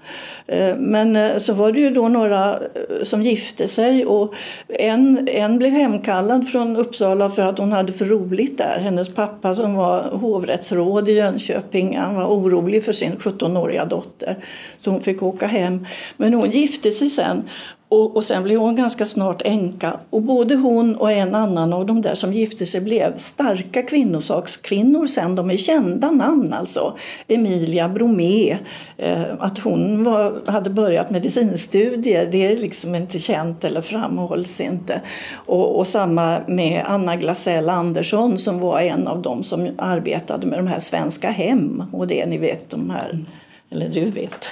Eh, 0.47 0.75
men 0.77 1.39
så 1.39 1.53
var 1.53 1.71
det 1.71 1.79
ju 1.79 1.89
då 1.89 2.07
några 2.07 2.55
som 3.03 3.21
gifte 3.21 3.67
sig 3.67 4.05
och 4.05 4.33
en, 4.67 5.27
en 5.31 5.57
blev 5.57 5.71
hemkallad 5.71 6.47
från 6.47 6.77
Uppsala 6.77 7.29
för 7.29 7.41
att 7.41 7.57
hon 7.57 7.71
hade 7.71 7.93
för 7.93 8.05
roligt 8.05 8.57
där. 8.57 8.79
Hennes 8.79 9.09
pappa 9.09 9.55
som 9.55 9.75
var 9.75 10.01
hovrättsråd 10.01 11.09
i 11.09 11.11
Jönköping, 11.11 11.97
han 11.97 12.15
var 12.15 12.25
orolig 12.25 12.85
för 12.85 12.93
sin 12.93 13.15
17-åriga 13.15 13.85
dotter. 13.85 14.37
Så 14.81 14.91
hon 14.91 15.01
fick 15.01 15.23
åka 15.23 15.47
hem. 15.47 15.85
Men 16.17 16.33
hon 16.33 16.51
gifte 16.51 16.91
sig 16.91 17.09
sen 17.09 17.43
och, 17.89 18.15
och 18.15 18.23
sen 18.23 18.43
blev 18.43 18.59
hon 18.59 18.75
ganska 18.75 19.05
snart 19.05 19.41
änka. 19.45 19.99
Och 20.09 20.21
både 20.21 20.55
hon 20.55 20.95
och 20.95 21.11
en 21.11 21.35
annan 21.35 21.73
av 21.73 21.85
de 21.85 22.01
där 22.01 22.15
som 22.15 22.33
gifte 22.33 22.65
sig 22.65 22.81
blev 22.81 23.15
starka 23.15 23.83
kvinnosakskvinnor 23.83 25.07
sen. 25.07 25.35
De 25.35 25.49
är 25.51 25.57
kända 25.57 26.11
namn 26.11 26.53
alltså. 26.53 26.97
Emilia 27.27 27.89
Bromé. 27.89 28.57
Eh, 28.97 29.21
att 29.39 29.59
hon 29.59 30.03
var, 30.03 30.51
hade 30.51 30.69
börjat 30.69 31.09
medicinstudier 31.09 32.29
det 32.31 32.45
är 32.45 32.55
liksom 32.55 32.95
inte 32.95 33.19
känt 33.19 33.63
eller 33.63 33.81
framhålls 33.81 34.61
inte. 34.61 35.01
Och, 35.33 35.77
och 35.79 35.87
samma 35.87 36.39
med 36.47 36.83
Anna 36.85 37.15
Glasell 37.15 37.69
Andersson 37.69 38.37
som 38.37 38.59
var 38.59 38.79
en 38.79 39.07
av 39.07 39.21
dem 39.21 39.43
som 39.43 39.69
arbetade 39.77 40.47
med 40.47 40.59
de 40.59 40.67
här 40.67 40.79
Svenska 40.79 41.29
Hem. 41.29 41.83
Och 41.93 42.07
det 42.07 42.25
ni 42.25 42.37
vet 42.37 42.69
de 42.69 42.89
här, 42.89 43.25
eller 43.71 43.89
du 43.89 44.05
vet. 44.05 44.45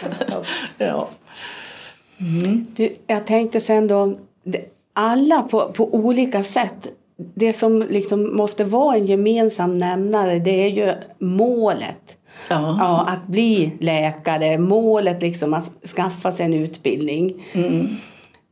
ja. 0.78 1.10
Mm. 2.20 2.66
Du, 2.76 2.94
jag 3.08 3.26
tänkte 3.26 3.60
sen 3.60 3.88
då, 3.88 4.16
alla 4.94 5.42
på, 5.42 5.72
på 5.72 5.96
olika 5.96 6.44
sätt. 6.44 6.88
Det 7.36 7.54
som 7.54 7.84
liksom 7.90 8.38
måste 8.38 8.64
vara 8.64 8.96
en 8.96 9.06
gemensam 9.06 9.74
nämnare 9.74 10.40
det 10.40 10.66
är 10.66 10.70
ju 10.70 10.94
målet. 11.20 12.18
Ja. 12.50 12.78
ja 12.80 13.08
att 13.08 13.28
bli 13.28 13.72
läkare, 13.80 14.58
målet 14.58 15.22
liksom 15.22 15.54
att 15.54 15.72
skaffa 15.96 16.32
sig 16.32 16.46
en 16.46 16.54
utbildning. 16.54 17.46
Mm. 17.54 17.88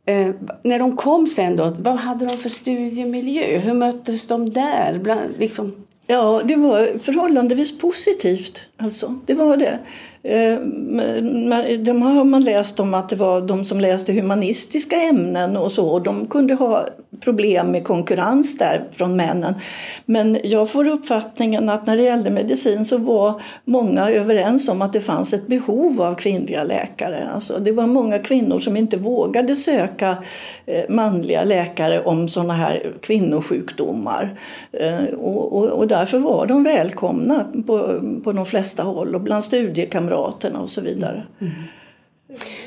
Eh, 0.06 0.36
när 0.64 0.80
de 0.80 0.98
kom 0.98 1.28
sen 1.28 1.56
då, 1.56 1.76
vad 1.80 1.96
hade 1.96 2.26
de 2.26 2.38
för 2.38 2.50
studiemiljö? 2.50 3.60
Hur 3.60 3.74
möttes 3.74 4.28
de 4.28 4.50
där? 4.50 5.00
Bland, 5.00 5.22
liksom? 5.40 5.86
Ja, 6.08 6.42
det 6.46 6.56
var 6.56 7.00
förhållandevis 7.00 7.78
positivt. 7.78 8.62
Alltså, 8.78 9.16
det 9.26 9.34
var 9.34 9.58
det. 9.58 9.80
Eh, 10.24 10.60
de 11.78 12.02
har 12.02 12.24
man 12.24 12.44
läst 12.44 12.80
om 12.80 12.94
att 12.94 13.10
det 13.10 13.16
var 13.16 13.42
de 13.42 13.66
som 13.66 13.80
läste 13.80 14.14
humanistiska 14.14 14.96
ämnen 14.96 15.58
och 15.58 15.72
så. 15.72 16.00
De 16.00 16.26
kunde 16.26 16.54
ha 16.54 16.86
problem 17.20 17.72
med 17.72 17.84
konkurrens 17.84 18.58
där 18.58 18.84
från 18.92 19.16
männen. 19.16 19.54
Men 20.06 20.38
jag 20.44 20.70
får 20.70 20.88
uppfattningen 20.88 21.70
att 21.70 21.88
när 21.88 21.98
det 21.98 22.04
gällde 22.04 22.30
medicin 22.32 22.86
så 22.86 22.98
var 22.98 23.42
många 23.66 24.10
överens 24.10 24.70
om 24.70 24.82
att 24.82 24.94
det 24.94 25.02
fanns 25.02 25.34
ett 25.34 25.48
behov 25.48 26.02
av 26.02 26.16
kvinnliga 26.16 26.64
läkare. 26.64 27.30
Alltså 27.34 27.60
det 27.60 27.72
var 27.72 27.88
många 27.88 28.20
kvinnor 28.20 28.60
som 28.60 28.78
inte 28.78 28.98
vågade 28.98 29.56
söka 29.56 30.18
eh, 30.66 30.84
manliga 30.90 31.44
läkare 31.44 32.02
om 32.02 32.30
sådana 32.30 32.54
här 32.54 32.94
kvinnosjukdomar. 33.02 34.40
Eh, 34.72 35.16
och, 35.20 35.58
och, 35.58 35.70
och 35.70 35.88
därför 35.88 36.18
var 36.18 36.46
de 36.46 36.64
välkomna 36.64 37.46
på, 37.68 38.02
på 38.24 38.32
de 38.32 38.46
flesta 38.46 38.65
håll 38.74 39.16
och 39.16 39.22
bland 39.22 39.44
studiekamraterna 39.44 40.60
och 40.60 40.70
så 40.70 40.82
vidare. 40.82 41.24
Mm. 41.40 41.54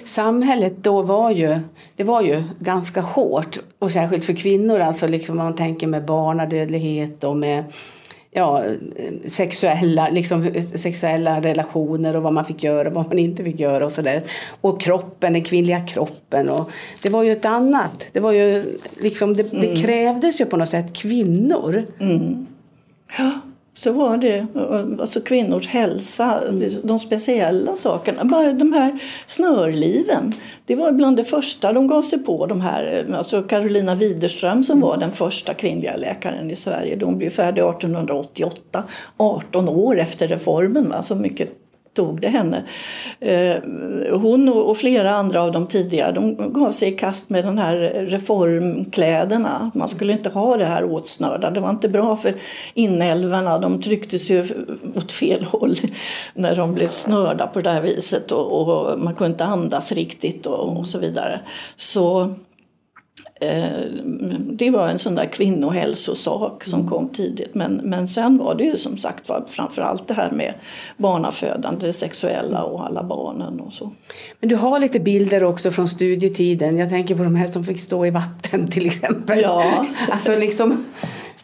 Samhället 0.04 0.74
då 0.76 1.02
var 1.02 1.30
ju, 1.30 1.58
det 1.96 2.04
var 2.04 2.22
ju 2.22 2.42
ganska 2.58 3.00
hårt 3.00 3.58
och 3.78 3.92
särskilt 3.92 4.24
för 4.24 4.32
kvinnor, 4.32 4.80
alltså 4.80 5.06
liksom 5.06 5.36
man 5.36 5.54
tänker 5.54 5.86
med 5.86 6.04
barnadödlighet 6.04 7.24
och 7.24 7.36
med 7.36 7.64
ja, 8.30 8.64
sexuella, 9.26 10.08
liksom, 10.08 10.50
sexuella 10.74 11.40
relationer 11.40 12.16
och 12.16 12.22
vad 12.22 12.32
man 12.32 12.44
fick 12.44 12.64
göra 12.64 12.88
och 12.88 12.94
vad 12.94 13.06
man 13.06 13.18
inte 13.18 13.44
fick 13.44 13.60
göra 13.60 13.86
och 13.86 13.92
sådär. 13.92 14.22
Och 14.60 14.80
kroppen, 14.80 15.32
den 15.32 15.42
kvinnliga 15.42 15.80
kroppen. 15.80 16.48
Och 16.48 16.70
det 17.02 17.10
var 17.10 17.22
ju 17.22 17.32
ett 17.32 17.44
annat. 17.44 18.08
Det, 18.12 18.20
var 18.20 18.32
ju, 18.32 18.78
liksom, 18.96 19.34
det, 19.34 19.52
mm. 19.52 19.60
det 19.60 19.82
krävdes 19.82 20.40
ju 20.40 20.44
på 20.44 20.56
något 20.56 20.68
sätt 20.68 20.92
kvinnor. 20.92 21.86
Mm. 21.98 22.46
Ja. 23.18 23.30
Så 23.78 23.92
var 23.92 24.16
det. 24.16 24.46
Alltså 25.00 25.20
kvinnors 25.20 25.66
hälsa, 25.68 26.40
de 26.82 26.98
speciella 26.98 27.74
sakerna. 27.74 28.24
Bara 28.24 28.52
de 28.52 28.72
här 28.72 28.98
snörliven. 29.26 30.34
Det 30.66 30.74
var 30.74 30.92
bland 30.92 31.16
det 31.16 31.24
första 31.24 31.72
de 31.72 31.86
gav 31.86 32.02
sig 32.02 32.18
på. 32.18 32.46
De 32.46 32.60
här, 32.60 33.06
alltså 33.14 33.42
Carolina 33.42 33.94
Widerström 33.94 34.64
som 34.64 34.80
var 34.80 34.96
den 34.96 35.12
första 35.12 35.54
kvinnliga 35.54 35.96
läkaren 35.96 36.50
i 36.50 36.56
Sverige. 36.56 36.96
De 36.96 37.18
blev 37.18 37.30
färdig 37.30 37.62
1888, 37.62 38.84
18 39.16 39.68
år 39.68 39.98
efter 39.98 40.28
reformen. 40.28 40.88
Va? 40.88 41.02
Så 41.02 41.14
mycket 41.14 41.57
tog 41.98 42.20
det 42.20 42.28
henne. 42.28 42.64
Eh, 43.20 43.56
hon 44.12 44.48
och 44.48 44.76
flera 44.76 45.10
andra 45.10 45.42
av 45.42 45.52
de 45.52 45.66
tidiga 45.66 46.12
de 46.12 46.52
gav 46.52 46.70
sig 46.70 46.88
i 46.88 46.92
kast 46.96 47.30
med 47.30 47.44
den 47.44 47.58
här 47.58 47.76
reformkläderna. 48.06 49.70
Man 49.74 49.88
skulle 49.88 50.12
inte 50.12 50.28
ha 50.28 50.56
det 50.56 50.64
här 50.64 50.84
åtsnörda. 50.84 51.50
Det 51.50 51.60
var 51.60 51.70
inte 51.70 51.88
bra 51.88 52.16
för 52.16 52.34
inälvorna. 52.74 53.58
De 53.58 53.82
trycktes 53.82 54.30
ju 54.30 54.46
åt 54.96 55.12
fel 55.12 55.44
håll 55.44 55.76
när 56.34 56.56
de 56.56 56.74
blev 56.74 56.88
snörda 56.88 57.46
på 57.46 57.60
det 57.60 57.70
här 57.70 57.82
viset 57.82 58.32
och, 58.32 58.98
man 58.98 59.14
kunde 59.14 59.32
inte 59.32 59.44
andas 59.44 59.92
riktigt 59.92 60.46
och, 60.46 60.78
och 60.78 60.86
så 60.86 60.98
vidare. 60.98 61.40
Så 61.76 62.34
det 64.52 64.70
var 64.70 64.88
en 64.88 64.98
sån 64.98 65.14
där 65.14 65.26
kvinnohälsosak 65.26 66.64
som 66.64 66.80
mm. 66.80 66.90
kom 66.90 67.08
tidigt. 67.08 67.54
Men, 67.54 67.80
men 67.84 68.08
sen 68.08 68.38
var 68.38 68.54
det 68.54 68.64
ju 68.64 68.76
som 68.76 68.98
sagt 68.98 69.28
var 69.28 69.44
framförallt 69.48 70.08
det 70.08 70.14
här 70.14 70.30
med 70.30 70.54
barnafödande, 70.96 71.86
det 71.86 71.92
sexuella 71.92 72.62
och 72.62 72.86
alla 72.86 73.02
barnen 73.02 73.60
och 73.60 73.72
så. 73.72 73.90
Men 74.40 74.48
du 74.48 74.56
har 74.56 74.78
lite 74.78 75.00
bilder 75.00 75.44
också 75.44 75.70
från 75.70 75.88
studietiden. 75.88 76.78
Jag 76.78 76.88
tänker 76.88 77.14
på 77.16 77.22
de 77.22 77.36
här 77.36 77.46
som 77.46 77.64
fick 77.64 77.80
stå 77.80 78.06
i 78.06 78.10
vatten 78.10 78.68
till 78.68 78.86
exempel. 78.86 79.40
Ja. 79.42 79.86
alltså 80.10 80.36
liksom, 80.36 80.84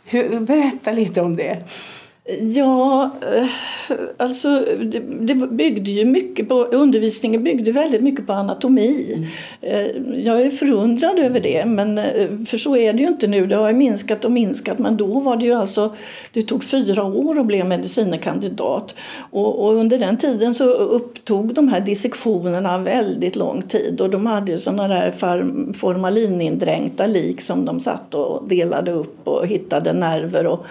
hur, 0.05 0.41
berätta 0.41 0.93
lite 0.93 1.21
om 1.21 1.37
det. 1.37 1.59
Ja, 2.27 3.11
eh, 3.37 3.47
alltså 4.17 4.65
det, 4.79 4.99
det, 4.99 5.35
byggde 5.35 5.91
ju 5.91 6.05
mycket 6.05 6.49
på, 6.49 6.55
undervisningen 6.55 7.45
byggde 7.45 7.73
väldigt 7.73 8.03
mycket 8.03 8.27
på 8.27 8.33
anatomi. 8.33 9.27
Mm. 9.61 10.23
Jag 10.23 10.41
är 10.41 10.51
förundrad 10.51 11.19
över 11.19 11.41
det, 11.41 11.65
men 11.67 11.99
eh, 11.99 12.29
för 12.47 12.57
så 12.57 12.77
är 12.77 12.93
det 12.93 12.99
ju 12.99 13.07
inte 13.07 13.27
nu. 13.27 13.47
Det 13.47 13.57
har 13.57 13.73
minskat 13.73 14.25
och 14.25 14.33
minskat, 14.33 14.79
men 14.79 14.97
då 14.97 15.21
var 15.21 15.37
det 15.37 15.45
ju 15.45 15.53
alltså, 15.53 15.95
det 16.33 16.43
tog 16.43 16.65
fyra 16.65 17.05
år 17.05 17.41
att 17.41 17.47
bli 17.47 17.65
medicinkandidat. 17.65 18.95
Och, 19.31 19.65
och 19.65 19.75
under 19.75 19.99
den 19.99 20.17
tiden 20.17 20.55
så 20.55 20.65
upptog 20.71 21.55
de 21.55 21.69
här 21.69 21.81
dissektionerna 21.81 22.79
väldigt 22.79 23.37
lång 23.37 23.63
tid 23.63 24.01
och 24.01 24.11
de 24.11 24.27
hade 24.27 24.53
ju 24.53 24.59
sådana 24.59 24.89
där 24.89 25.11
formalinindränkta 25.73 27.07
lik 27.07 27.41
som 27.41 27.65
de 27.65 27.81
satt 27.81 28.15
och 28.15 28.49
delade 28.49 28.93
upp 28.93 29.29
och 29.29 29.47
hittade 29.47 29.93
nerver 29.93 30.47
och 30.47 30.67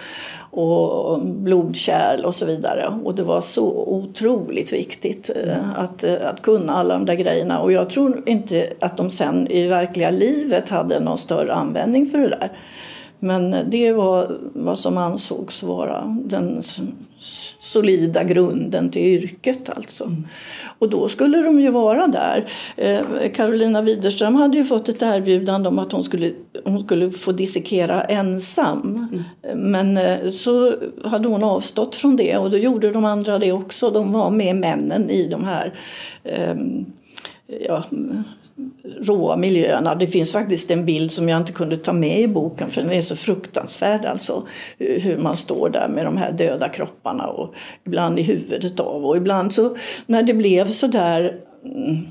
och 0.54 1.20
blodkärl 1.20 2.24
och 2.24 2.34
så 2.34 2.46
vidare. 2.46 2.98
Och 3.04 3.14
det 3.14 3.22
var 3.22 3.40
så 3.40 3.84
otroligt 3.86 4.72
viktigt 4.72 5.30
eh, 5.36 5.78
att, 5.78 6.04
eh, 6.04 6.14
att 6.30 6.42
kunna 6.42 6.72
alla 6.72 6.94
de 6.94 7.06
där 7.06 7.14
grejerna. 7.14 7.60
Och 7.60 7.72
jag 7.72 7.90
tror 7.90 8.22
inte 8.26 8.72
att 8.80 8.96
de 8.96 9.10
sen 9.10 9.48
i 9.50 9.66
verkliga 9.66 10.10
livet 10.10 10.68
hade 10.68 11.00
någon 11.00 11.18
större 11.18 11.54
användning 11.54 12.06
för 12.06 12.18
det 12.18 12.28
där. 12.28 12.52
Men 13.18 13.56
det 13.70 13.92
var 13.92 14.38
vad 14.54 14.78
som 14.78 14.98
ansågs 14.98 15.62
vara 15.62 16.18
den 16.24 16.62
solida 17.60 18.24
grunden 18.24 18.90
till 18.90 19.02
yrket. 19.02 19.70
Alltså. 19.76 20.04
Mm. 20.04 20.26
Och 20.78 20.90
då 20.90 21.08
skulle 21.08 21.42
de 21.42 21.60
ju 21.60 21.70
vara 21.70 22.06
där. 22.06 22.50
Eh, 22.76 23.30
Carolina 23.34 23.82
Widerström 23.82 24.34
hade 24.34 24.56
ju 24.56 24.64
fått 24.64 24.88
ett 24.88 25.02
erbjudande 25.02 25.68
om 25.68 25.78
att 25.78 25.92
hon 25.92 26.04
skulle, 26.04 26.30
hon 26.64 26.84
skulle 26.84 27.10
få 27.10 27.32
dissekera 27.32 28.02
ensam. 28.02 29.08
Mm. 29.42 29.72
Men 29.72 29.96
eh, 29.96 30.30
så 30.30 30.74
hade 31.04 31.28
hon 31.28 31.44
avstått 31.44 31.96
från 31.96 32.16
det 32.16 32.36
och 32.36 32.50
då 32.50 32.56
gjorde 32.56 32.90
de 32.90 33.04
andra 33.04 33.38
det 33.38 33.52
också. 33.52 33.90
De 33.90 34.12
var 34.12 34.30
med 34.30 34.56
männen 34.56 35.10
i 35.10 35.28
de 35.28 35.44
här 35.44 35.78
eh, 36.24 36.54
ja, 37.46 37.84
råa 39.00 39.36
miljöerna. 39.36 39.94
Det 39.94 40.06
finns 40.06 40.32
faktiskt 40.32 40.70
en 40.70 40.84
bild 40.84 41.10
som 41.10 41.28
jag 41.28 41.40
inte 41.40 41.52
kunde 41.52 41.76
ta 41.76 41.92
med 41.92 42.20
i 42.20 42.28
boken 42.28 42.70
för 42.70 42.82
den 42.82 42.92
är 42.92 43.00
så 43.00 43.16
fruktansvärd. 43.16 44.04
Alltså 44.04 44.46
eh, 44.78 45.02
hur 45.02 45.18
man 45.18 45.36
står 45.36 45.70
där 45.70 45.88
med 45.88 46.04
de 46.04 46.16
här 46.16 46.32
döda 46.32 46.68
kropparna 46.68 47.26
och 47.26 47.54
ibland 47.86 48.18
i 48.18 48.22
huvudet 48.22 48.80
av 48.80 49.06
och 49.06 49.16
ibland 49.16 49.52
så 49.52 49.76
när 50.06 50.22
det 50.22 50.34
blev 50.34 50.66
så 50.66 50.86
där 50.86 51.40
mm, 51.64 52.06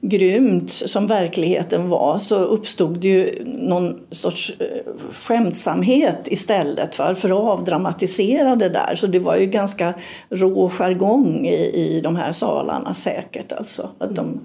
grymt 0.00 0.70
som 0.70 1.06
verkligheten 1.06 1.88
var 1.88 2.18
så 2.18 2.36
uppstod 2.36 2.98
det 2.98 3.08
ju 3.08 3.44
någon 3.44 4.00
sorts 4.10 4.56
eh, 4.58 4.92
skämtsamhet 5.12 6.18
istället 6.24 6.94
för, 6.94 7.14
för 7.14 7.28
att 7.28 7.58
avdramatisera 7.58 8.56
det 8.56 8.68
där. 8.68 8.94
Så 8.94 9.06
det 9.06 9.18
var 9.18 9.36
ju 9.36 9.46
ganska 9.46 9.94
rå 10.30 10.68
jargong 10.68 11.46
i, 11.46 11.70
i 11.74 12.00
de 12.00 12.16
här 12.16 12.32
salarna 12.32 12.94
säkert. 12.94 13.52
Alltså, 13.52 13.88
att 13.98 14.14
de 14.14 14.40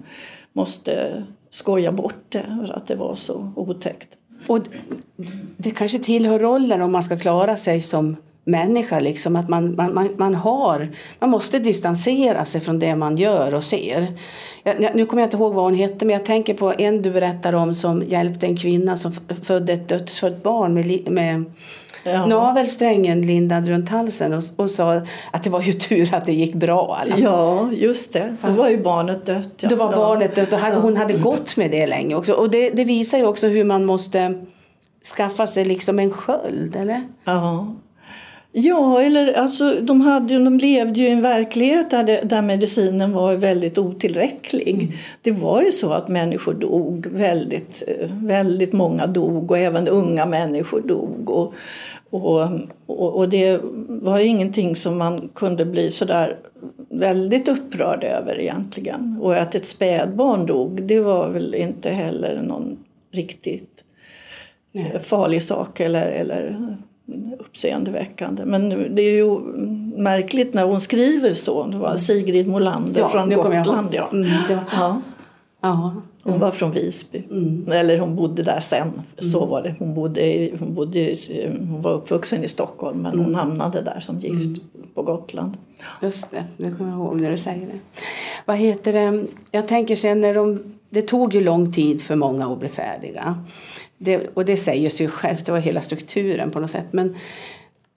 måste 0.54 1.24
skoja 1.54 1.92
bort 1.92 2.26
det 2.30 2.44
för 2.68 2.74
att 2.74 2.88
det 2.88 2.96
var 2.96 3.16
så 3.16 3.52
otäckt. 3.56 4.10
Och 4.48 4.60
det 5.58 5.72
kanske 5.72 6.00
tillhör 6.00 6.40
rollen 6.40 6.82
om 6.82 6.92
man 6.92 7.04
ska 7.04 7.18
klara 7.18 7.58
sig 7.58 7.82
som 7.82 8.16
människa. 8.44 9.00
Liksom, 9.00 9.36
att 9.36 9.50
man, 9.50 9.76
man, 9.76 9.94
man, 9.94 10.10
man, 10.18 10.36
har, 10.36 10.88
man 11.20 11.30
måste 11.30 11.60
distansera 11.60 12.46
sig 12.46 12.62
från 12.62 12.80
det 12.80 12.96
man 12.96 13.18
gör 13.18 13.54
och 13.54 13.64
ser. 13.64 14.14
Jag, 14.64 14.96
nu 14.96 15.06
kommer 15.06 15.22
jag 15.22 15.28
inte 15.28 15.38
ihåg 15.38 15.54
vad 15.54 15.64
hon 15.64 15.76
hette 15.76 16.06
men 16.06 16.14
jag 16.14 16.26
tänker 16.26 16.54
på 16.54 16.74
en 16.78 17.02
du 17.02 17.12
berättar 17.12 17.54
om 17.54 17.74
som 17.74 18.04
hjälpte 18.04 18.46
en 18.46 18.58
kvinna 18.58 18.98
som 18.98 19.12
födde 19.44 19.74
ett 19.74 19.88
dödsfött 19.88 20.44
barn 20.44 20.74
med, 20.74 21.12
med 21.12 21.46
ja. 22.04 22.26
navelsträngen 22.26 23.22
lindad 23.22 23.68
runt 23.68 23.90
halsen 23.90 24.34
och, 24.34 24.44
och 24.56 24.70
sa 24.70 25.02
att 25.32 25.44
det 25.44 25.50
var 25.50 25.62
ju 25.62 25.74
tur 25.74 26.14
att 26.14 26.26
det 26.26 26.34
gick 26.34 26.54
bra. 26.54 26.98
Alla. 27.02 27.18
Ja, 27.18 27.72
just 27.72 28.14
det. 28.14 28.36
Då 28.42 28.52
var 28.52 28.70
ju 28.70 28.84
barnet 28.84 29.26
dött. 29.26 29.50
Ja. 29.58 29.70
Då 29.70 29.76
var 29.76 29.92
barnet 29.92 30.36
dött 30.36 30.54
och 30.54 30.60
hon 30.60 30.98
hade 30.98 31.14
gått 31.14 31.58
med 31.58 31.72
det 31.72 31.88
länge 31.88 32.16
också. 32.16 32.34
Och 32.34 32.50
det, 32.50 32.70
det 32.70 32.86
visar 32.86 33.18
ju 33.18 33.26
också 33.26 33.48
hur 33.48 33.64
man 33.64 33.86
måste 33.86 34.46
skaffa 35.18 35.48
sig 35.48 35.66
liksom 35.66 36.00
en 36.00 36.12
sköld, 36.12 36.76
eller? 36.76 37.04
Ja. 37.24 37.76
Ja, 38.56 39.02
eller 39.02 39.34
alltså, 39.34 39.82
de, 39.82 40.02
hade, 40.02 40.44
de 40.44 40.58
levde 40.58 41.00
ju 41.00 41.08
i 41.08 41.12
en 41.12 41.22
verklighet 41.22 41.90
där, 41.90 42.20
där 42.24 42.42
medicinen 42.42 43.14
var 43.14 43.36
väldigt 43.36 43.78
otillräcklig. 43.78 44.84
Mm. 44.84 44.94
Det 45.22 45.32
var 45.32 45.62
ju 45.62 45.72
så 45.72 45.92
att 45.92 46.08
människor 46.08 46.54
dog, 46.54 47.08
väldigt, 47.08 47.84
väldigt 48.10 48.74
många 48.74 49.08
dog 49.08 49.52
och 49.52 49.58
även 49.58 49.88
unga 49.88 50.26
människor 50.26 50.82
dog. 50.82 51.30
Och, 51.30 51.54
och, 52.10 52.50
och, 52.86 53.18
och 53.18 53.30
det 53.30 53.60
var 53.88 54.20
ingenting 54.20 54.76
som 54.76 54.98
man 54.98 55.30
kunde 55.36 55.66
bli 55.66 55.92
så 55.92 56.06
där 56.06 56.38
väldigt 56.90 57.48
upprörd 57.48 58.04
över 58.04 58.40
egentligen. 58.40 59.20
Och 59.22 59.36
att 59.36 59.56
ett 59.56 59.66
spädbarn 59.66 60.46
dog, 60.46 60.84
det 60.84 61.00
var 61.00 61.30
väl 61.30 61.56
inte 61.56 61.90
heller 61.90 62.42
någon 62.42 62.78
riktigt 63.12 63.84
Nej. 64.72 65.00
farlig 65.04 65.44
sak 65.44 65.80
eller, 65.80 66.08
eller 66.08 66.58
uppseendeväckande. 67.40 68.46
Men 68.46 68.70
det 68.96 69.02
är 69.02 69.16
ju 69.16 69.40
märkligt 69.98 70.54
när 70.54 70.64
hon 70.64 70.82
skriver 70.82 71.34
så. 71.34 71.66
Det 71.68 71.78
var 71.78 71.96
Sigrid 71.96 72.48
Molander 72.48 73.02
ja, 73.02 73.10
från 73.10 73.30
Gotland. 73.30 73.90
Ja. 73.92 74.10
Mm, 74.12 74.30
var... 74.50 74.64
ja. 74.72 75.02
Ja. 75.62 76.02
Hon 76.24 76.40
var 76.40 76.52
från 76.52 76.72
Visby. 76.72 77.24
Mm. 77.32 77.72
Eller 77.72 77.98
hon 77.98 78.16
bodde 78.16 78.44
där 78.44 78.60
sen. 78.60 79.02
Så 79.18 79.38
mm. 79.38 79.50
var 79.50 79.62
det. 79.62 79.76
Hon, 79.80 79.94
bodde, 79.94 80.50
hon, 80.60 80.76
bodde, 80.76 81.16
hon 81.70 81.82
var 81.82 81.92
uppvuxen 81.92 82.44
i 82.44 82.48
Stockholm 82.48 83.02
men 83.02 83.12
hon 83.12 83.28
mm. 83.28 83.36
hamnade 83.36 83.82
där 83.82 84.00
som 84.00 84.20
gift 84.20 84.46
mm. 84.46 84.88
på 84.94 85.02
Gotland. 85.02 85.58
Just 86.02 86.32
det, 86.32 86.46
det 86.58 86.72
kommer 86.78 86.90
jag 86.92 87.00
ihåg 87.00 87.22
när 87.22 87.32
du 87.32 87.38
säger 87.38 87.68
det. 87.68 87.80
Vad 88.46 88.58
heter 88.58 88.94
det? 88.94 89.26
Jag 89.52 89.68
tänker 89.68 89.96
sen 89.96 90.22
när 90.22 90.34
de... 90.34 90.64
Det 90.90 91.02
tog 91.02 91.34
ju 91.34 91.44
lång 91.44 91.72
tid 91.72 92.02
för 92.02 92.16
många 92.16 92.48
att 92.48 92.60
bli 92.60 92.70
färdiga. 92.70 93.44
Det, 94.04 94.28
och 94.34 94.46
det 94.46 94.58
säger 94.58 94.90
sig 94.90 95.08
självt, 95.08 95.46
det 95.46 95.52
var 95.52 95.60
hela 95.60 95.82
strukturen 95.82 96.52
på 96.52 96.60
något 96.60 96.72
sätt. 96.72 96.88
Men 96.92 97.16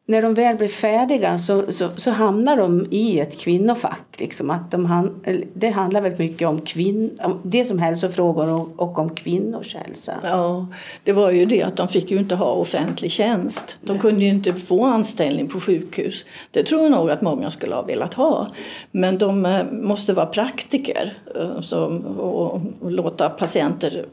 när 0.09 0.23
de 0.23 0.35
väl 0.35 0.57
blir 0.57 0.69
färdiga 0.69 1.39
så, 1.39 1.73
så, 1.73 1.91
så, 1.97 2.11
hamnar 2.11 2.57
de 2.57 2.87
i 2.91 3.21
ett 3.21 3.39
kvinnofack. 3.39 4.03
Liksom, 4.19 4.51
att 4.51 4.71
de, 4.71 5.11
det 5.55 5.69
handlar 5.69 6.01
väldigt 6.01 6.19
mycket 6.19 6.49
om, 6.49 6.61
kvinn, 6.61 7.19
om 7.23 7.41
det 7.43 7.65
som 7.65 7.79
hälsofrågor 7.79 8.49
och, 8.49 8.69
och 8.77 8.99
om 8.99 9.11
kvinnors 9.11 9.75
hälsa. 9.75 10.15
Ja, 10.23 10.67
det 11.05 11.13
var 11.13 11.31
ju 11.31 11.47
det 11.47 11.63
att 11.63 11.77
de 11.77 11.89
fick 11.89 12.11
ju 12.11 12.19
inte 12.19 12.35
ha 12.35 12.53
offentlig 12.53 13.11
tjänst. 13.11 13.77
De 13.81 13.99
kunde 13.99 14.25
ju 14.25 14.31
inte 14.31 14.55
få 14.55 14.85
anställning 14.85 15.49
på 15.49 15.61
sjukhus. 15.61 16.25
Det 16.51 16.63
tror 16.63 16.83
jag 16.83 16.91
nog 16.91 17.11
att 17.11 17.23
många 17.23 17.51
skulle 17.51 17.75
ha 17.75 17.83
velat 17.83 18.15
ha. 18.15 18.49
Men 18.91 19.19
de 19.19 19.47
eh, 19.47 19.65
måste 19.71 20.13
vara 20.13 20.27
praktiker 20.27 21.19
eh, 21.37 21.61
så, 21.61 21.85
och, 22.19 22.61
och 22.81 22.91
låta 22.91 23.29
patienter... 23.29 24.07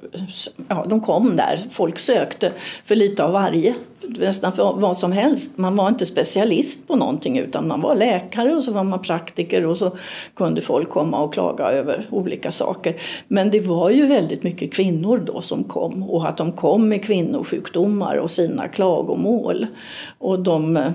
Ja, 0.68 0.86
de 0.90 1.02
kom 1.02 1.36
där, 1.36 1.60
folk 1.72 2.00
sökte 2.00 2.52
för 2.86 2.96
lite 2.96 3.24
av 3.24 3.32
varje 3.32 3.76
nästan 4.08 4.54
för 4.54 4.74
vad 4.74 4.98
som 4.98 5.12
helst. 5.12 5.58
Man 5.58 5.76
var 5.76 5.90
inte 5.90 6.06
specialist 6.06 6.88
på 6.88 6.96
någonting 6.96 7.38
utan 7.38 7.68
man 7.68 7.82
var 7.82 7.96
läkare 7.96 8.56
och 8.56 8.64
så 8.64 8.72
var 8.72 8.84
man 8.84 9.02
praktiker 9.02 9.66
och 9.66 9.78
så 9.78 9.92
kunde 10.36 10.62
folk 10.62 10.90
komma 10.90 11.24
och 11.24 11.34
klaga 11.34 11.66
över 11.66 12.08
olika 12.12 12.52
saker. 12.52 12.96
Men 13.28 13.52
det 13.52 13.60
var 13.60 13.90
ju 13.90 14.06
väldigt 14.06 14.44
mycket 14.44 14.74
kvinnor 14.74 15.24
då 15.26 15.42
som 15.42 15.64
kom 15.64 16.04
och 16.04 16.28
att 16.28 16.38
de 16.38 16.52
kom 16.52 16.90
med 16.90 17.04
kvinnosjukdomar 17.04 18.16
och 18.16 18.32
sina 18.32 18.68
klagomål. 18.68 19.68
Och 20.20 20.40
de 20.40 20.94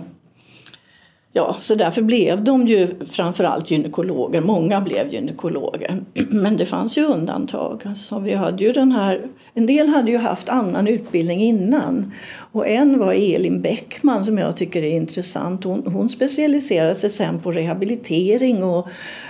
Ja, 1.33 1.57
så 1.61 1.75
därför 1.75 2.03
blev 2.03 2.45
de 2.45 2.67
ju 2.67 2.89
framförallt 3.11 3.71
gynekologer. 3.71 4.41
Många 4.41 4.81
blev 4.81 5.13
gynekologer. 5.13 6.01
Men 6.31 6.57
det 6.57 6.67
fanns 6.67 6.99
ju 6.99 7.05
undantag. 7.05 7.83
Alltså, 7.85 8.19
vi 8.19 8.35
hade 8.35 8.65
ju 8.65 8.73
den 8.73 8.93
här, 8.93 9.27
en 9.59 9.67
del 9.67 9.89
hade 9.89 10.11
ju 10.11 10.19
haft 10.19 10.49
annan 10.49 10.89
utbildning 10.89 11.41
innan. 11.41 12.13
Och 12.53 12.69
en 12.69 12.99
var 12.99 13.13
Elin 13.13 13.63
Bäckman 13.63 14.25
som 14.25 14.39
jag 14.39 14.57
tycker 14.57 14.83
är 14.83 14.91
intressant. 14.91 15.65
Hon, 15.65 15.83
hon 15.87 16.09
specialiserade 16.09 16.95
sig 16.95 17.11
sen 17.11 17.39
på 17.39 17.53
rehabilitering 17.53 18.63
och 18.63 18.89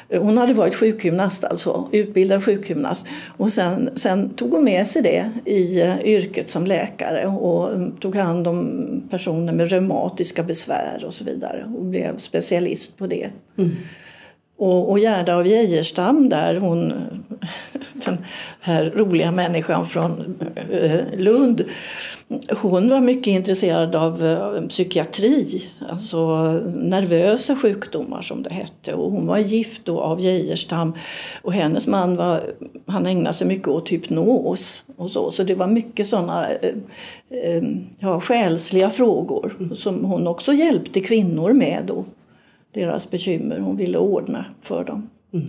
eh, 0.08 0.22
hon 0.22 0.38
hade 0.38 0.54
varit 0.54 0.74
sjukgymnast, 0.74 1.44
alltså 1.44 1.88
utbildad 1.92 2.44
sjukgymnast. 2.44 3.06
Och 3.36 3.52
sen, 3.52 3.90
sen 3.94 4.30
tog 4.30 4.52
hon 4.52 4.64
med 4.64 4.86
sig 4.86 5.02
det 5.02 5.30
i 5.44 5.80
eh, 5.80 6.00
yrket 6.04 6.50
som 6.50 6.66
läkare 6.66 7.26
och 7.26 7.74
mm, 7.74 7.96
tog 7.96 8.16
hand 8.16 8.48
om 8.48 9.02
personer 9.10 9.52
med 9.52 9.70
reumatiska 9.70 10.42
besvär 10.42 11.02
och 11.06 11.14
så 11.14 11.24
vidare 11.24 11.72
och 11.76 11.84
blev 11.84 12.16
specialist 12.16 12.96
på 12.96 13.06
det. 13.06 13.30
Mm. 13.58 13.70
Och, 14.58 14.90
och 14.90 14.98
Gerda 14.98 15.36
av 15.36 15.46
Geijerstam 15.46 16.28
där, 16.28 16.54
hon, 16.54 16.92
den 17.92 18.18
här 18.60 18.92
roliga 18.96 19.32
människan 19.32 19.86
från 19.86 20.38
eh, 20.70 21.00
Lund, 21.16 21.64
hon 22.62 22.90
var 22.90 23.00
mycket 23.00 23.26
intresserad 23.26 23.96
av 23.96 24.26
eh, 24.26 24.68
psykiatri, 24.68 25.62
alltså 25.90 26.18
nervösa 26.74 27.56
sjukdomar 27.56 28.22
som 28.22 28.42
det 28.42 28.54
hette. 28.54 28.94
Och 28.94 29.10
hon 29.10 29.26
var 29.26 29.38
gift 29.38 29.84
då 29.84 30.00
av 30.00 30.20
Geijerstam 30.20 30.94
och 31.42 31.52
hennes 31.52 31.86
man 31.86 32.16
var, 32.16 32.40
han 32.86 33.06
ägnade 33.06 33.36
sig 33.36 33.46
mycket 33.46 33.68
åt 33.68 33.92
hypnos 33.92 34.84
och 34.96 35.10
så. 35.10 35.30
Så 35.30 35.42
det 35.42 35.54
var 35.54 35.66
mycket 35.66 36.06
sådana 36.06 36.50
eh, 36.50 37.62
ja, 37.98 38.20
själsliga 38.20 38.90
frågor 38.90 39.74
som 39.74 40.04
hon 40.04 40.26
också 40.26 40.52
hjälpte 40.52 41.00
kvinnor 41.00 41.52
med 41.52 41.84
då 41.86 42.04
deras 42.72 43.10
bekymmer. 43.10 43.58
Hon 43.58 43.76
ville 43.76 43.98
ordna 43.98 44.44
för 44.60 44.84
dem. 44.84 45.10
Mm. 45.32 45.46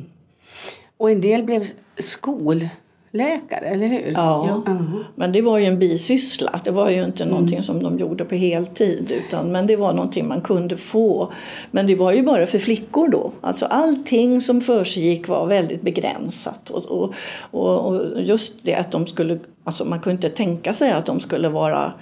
Och 0.98 1.12
en 1.12 1.22
del 1.22 1.44
blev 1.44 1.68
skolläkare, 1.98 3.66
eller 3.66 3.88
hur? 3.88 4.12
Ja, 4.14 4.64
ja. 4.66 4.72
Uh-huh. 4.72 5.04
men 5.16 5.32
det 5.32 5.42
var 5.42 5.58
ju 5.58 5.66
en 5.66 5.80
bisyssla. 5.80 6.62
Det 6.64 6.72
var 6.72 6.90
ju 6.90 7.06
inte 7.06 7.24
mm. 7.24 7.34
någonting 7.34 7.62
som 7.62 7.84
de 7.84 8.00
gjorde 8.00 8.26
på 8.26 8.36
heltid. 8.36 9.12
Utan, 9.12 9.52
men 9.52 9.68
det 9.68 9.76
var 9.76 9.94
någonting 9.94 10.28
man 10.28 10.42
kunde 10.42 10.78
få. 10.78 11.32
Men 11.72 11.88
det 11.88 11.96
var 11.96 12.12
ju 12.12 12.24
bara 12.24 12.46
för 12.46 12.60
flickor 12.60 13.08
då. 13.08 13.32
Alltså 13.42 13.66
allting 13.66 14.42
som 14.42 14.62
försiggick 14.62 15.28
var 15.28 15.46
väldigt 15.46 15.82
begränsat. 15.82 16.70
Och, 16.70 16.86
och, 16.86 17.14
och, 17.52 17.88
och 17.88 18.22
just 18.22 18.66
det 18.66 18.76
att 18.76 18.92
de 18.92 19.08
skulle 19.08 19.40
Alltså 19.64 19.86
man 19.86 20.00
kunde 20.00 20.16
inte 20.16 20.30
tänka 20.30 20.74
sig 20.74 20.92
att 20.92 21.06
de 21.06 21.20
skulle 21.20 21.50
vara 21.50 21.94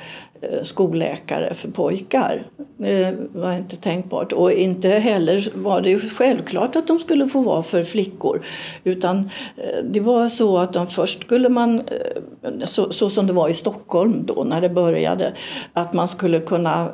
eh, 0.42 0.64
skolläkare 0.64 1.54
för 1.54 1.72
pojkar. 1.72 2.48
Det 2.78 3.16
var 3.34 3.54
inte 3.54 3.76
tänkbart. 3.76 4.34
Och 4.34 4.52
inte 4.52 4.90
heller 4.90 5.50
var 5.54 5.82
det 5.82 6.00
självklart 6.00 6.76
att 6.76 6.88
de 6.88 7.00
skulle 7.00 7.28
få 7.28 7.42
vara 7.42 7.64
för 7.64 7.84
flickor. 7.84 8.42
Utan 8.84 9.30
eh, 9.58 9.84
det 9.84 10.00
var 10.00 10.28
så 10.28 10.58
att 10.58 10.74
de 10.74 10.88
först 10.88 11.22
skulle 11.22 11.50
man, 11.50 11.80
eh, 11.80 12.66
så, 12.66 12.92
så 12.92 13.10
som 13.10 13.28
det 13.28 13.34
var 13.34 13.50
i 13.50 13.54
Stockholm 13.54 14.26
då 14.26 14.44
när 14.44 14.62
det 14.62 14.70
började, 14.70 15.34
att 15.74 15.94
man 15.94 16.08
skulle 16.08 16.40
kunna 16.40 16.90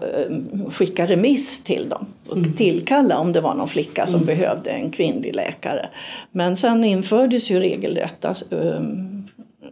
skicka 0.69 1.05
remiss 1.05 1.63
till 1.63 1.89
dem 1.89 2.05
och 2.29 2.37
mm. 2.37 2.53
tillkalla 2.53 3.19
om 3.19 3.33
det 3.33 3.41
var 3.41 3.55
någon 3.55 3.67
flicka 3.67 4.07
som 4.07 4.21
mm. 4.21 4.25
behövde 4.25 4.69
en 4.69 4.91
kvinnlig 4.91 5.35
läkare. 5.35 5.89
Men 6.31 6.57
sen 6.57 6.83
infördes 6.83 7.51
ju 7.51 7.59
regelrätta 7.59 8.35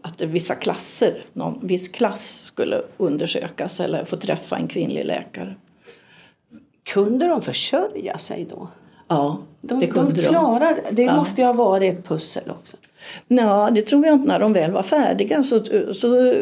att 0.01 0.21
vissa 0.21 0.55
klasser, 0.55 1.23
någon 1.33 1.59
viss 1.61 1.87
klass 1.87 2.43
skulle 2.45 2.81
undersökas 2.97 3.79
eller 3.79 4.05
få 4.05 4.17
träffa 4.17 4.57
en 4.57 4.67
kvinnlig 4.67 5.05
läkare. 5.05 5.55
Kunde 6.83 7.27
de 7.27 7.41
försörja 7.41 8.17
sig 8.17 8.45
då? 8.49 8.67
Ja, 9.07 9.37
de, 9.61 9.79
det 9.79 9.87
kunde 9.87 10.21
de. 10.21 10.27
Klarar, 10.27 10.79
det 10.91 11.03
ja. 11.03 11.15
måste 11.15 11.41
ju 11.41 11.47
ha 11.47 11.53
varit 11.53 11.93
ett 11.93 12.07
pussel 12.07 12.51
också. 12.51 12.77
Ja, 13.27 13.69
det 13.71 13.81
tror 13.81 14.05
jag 14.05 14.13
inte. 14.13 14.27
När 14.27 14.39
de 14.39 14.53
väl 14.53 14.71
var 14.71 14.83
färdiga 14.83 15.43
så, 15.43 15.63
så 15.93 16.35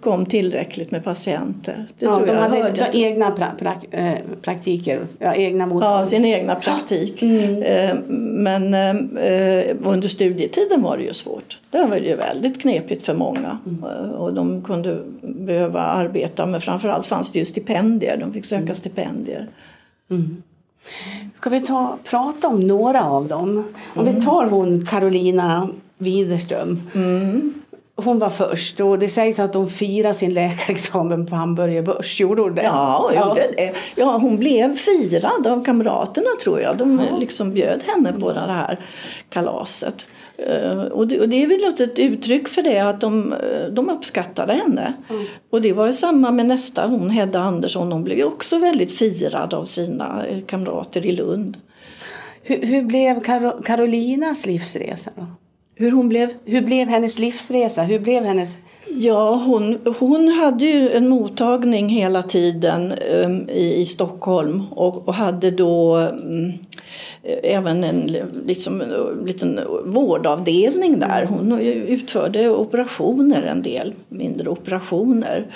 kom 0.00 0.26
tillräckligt 0.26 0.90
med 0.90 1.04
patienter. 1.04 1.86
Det 1.98 2.04
ja, 2.04 2.14
tror 2.14 2.26
de 2.26 2.32
jag 2.32 2.40
hade 2.40 2.88
de 2.92 3.04
egna 3.04 3.30
pra, 3.30 3.50
pra, 3.58 3.74
äh, 3.90 4.14
praktiker, 4.42 5.06
ja, 5.18 5.34
egna 5.34 5.66
mottagningar. 5.66 5.98
Ja, 5.98 6.06
sin 6.06 6.24
egna 6.24 6.54
praktik. 6.54 7.22
Mm. 7.22 7.62
Eh, 7.62 7.96
men 8.18 8.74
eh, 8.74 9.76
under 9.84 10.08
studietiden 10.08 10.82
var 10.82 10.96
det 10.96 11.02
ju 11.02 11.14
svårt. 11.14 11.58
Det 11.70 11.84
var 11.84 11.96
ju 11.96 12.16
väldigt 12.16 12.60
knepigt 12.60 13.06
för 13.06 13.14
många. 13.14 13.58
Mm. 13.66 13.84
Eh, 13.84 14.10
och 14.10 14.34
de 14.34 14.62
kunde 14.62 14.98
behöva 15.22 15.80
arbeta, 15.80 16.46
men 16.46 16.60
framförallt 16.60 17.06
fanns 17.06 17.30
det 17.30 17.38
ju 17.38 17.44
stipendier. 17.44 18.16
De 18.16 18.32
fick 18.32 18.44
söka 18.44 18.62
mm. 18.62 18.74
stipendier. 18.74 19.48
Mm. 20.10 20.42
Ska 21.36 21.50
vi 21.50 21.60
ta, 21.60 21.98
prata 22.04 22.48
om 22.48 22.60
några 22.60 23.04
av 23.04 23.28
dem? 23.28 23.64
Om 23.94 24.04
vi 24.04 24.10
mm. 24.10 24.22
tar 24.22 24.46
hon 24.46 24.86
Carolina 24.86 25.68
Widerström. 26.00 26.82
Mm. 26.94 27.54
hon 27.96 28.18
var 28.18 28.28
först 28.28 28.80
och 28.80 28.98
det 28.98 29.08
sägs 29.08 29.38
att 29.38 29.54
hon 29.54 29.68
firade 29.68 30.14
sin 30.14 30.34
läkarexamen 30.34 31.26
på 31.26 31.36
Hamburger 31.36 31.82
Börs. 31.82 32.20
Gjorde 32.20 32.42
hon 32.42 32.54
det? 32.54 32.62
Ja, 32.62 33.10
ja. 33.14 33.34
Det. 33.34 33.72
ja, 33.96 34.18
hon 34.18 34.36
blev 34.36 34.74
firad 34.74 35.46
av 35.46 35.64
kamraterna 35.64 36.30
tror 36.42 36.60
jag. 36.60 36.76
De 36.76 37.00
ja. 37.10 37.18
liksom 37.18 37.52
bjöd 37.52 37.82
henne 37.86 38.12
på 38.12 38.32
det 38.32 38.40
här 38.40 38.78
kalaset. 39.28 40.06
Eh, 40.46 40.80
och 40.80 41.08
det, 41.08 41.20
och 41.20 41.28
det 41.28 41.42
är 41.42 41.46
väl 41.46 41.64
ett 41.64 41.98
uttryck 41.98 42.48
för 42.48 42.62
det 42.62 42.78
att 42.78 43.00
de, 43.00 43.32
eh, 43.32 43.72
de 43.72 43.90
uppskattade 43.90 44.52
henne. 44.52 44.94
Mm. 45.10 45.24
Och 45.50 45.62
det 45.62 45.72
var 45.72 45.86
ju 45.86 45.92
samma 45.92 46.30
med 46.30 46.46
nästa, 46.46 46.86
hon 46.86 47.10
Hedda 47.10 47.40
Andersson. 47.40 47.92
Hon 47.92 48.04
blev 48.04 48.26
också 48.26 48.58
väldigt 48.58 48.92
firad 48.92 49.54
av 49.54 49.64
sina 49.64 50.26
eh, 50.26 50.40
kamrater 50.46 51.06
i 51.06 51.12
Lund. 51.12 51.56
Hur, 52.42 52.66
hur 52.66 52.82
blev 52.82 53.20
Kar 53.20 53.62
Karolinas 53.62 54.46
livsresa 54.46 55.10
då? 55.16 55.26
Hur 55.80 55.90
hon 55.90 56.08
blev? 56.08 56.30
Hur 56.44 56.60
blev 56.60 56.88
hennes 56.88 57.18
livsresa? 57.18 57.82
Hur 57.82 57.98
blev 57.98 58.24
hennes... 58.24 58.58
Ja, 58.94 59.34
hon, 59.34 59.78
hon 59.98 60.28
hade 60.28 60.64
ju 60.64 60.90
en 60.90 61.08
mottagning 61.08 61.88
hela 61.88 62.22
tiden 62.22 62.92
um, 62.92 63.48
i, 63.48 63.80
i 63.80 63.86
Stockholm 63.86 64.62
och, 64.70 65.08
och 65.08 65.14
hade 65.14 65.50
då 65.50 65.96
um, 65.96 66.52
även 67.22 67.84
en 67.84 68.16
liksom, 68.46 68.82
liten 69.26 69.60
vårdavdelning 69.84 70.98
där. 70.98 71.24
Hon 71.24 71.60
utförde 71.60 72.50
operationer, 72.50 73.42
en 73.42 73.62
del 73.62 73.94
mindre 74.08 74.50
operationer. 74.50 75.46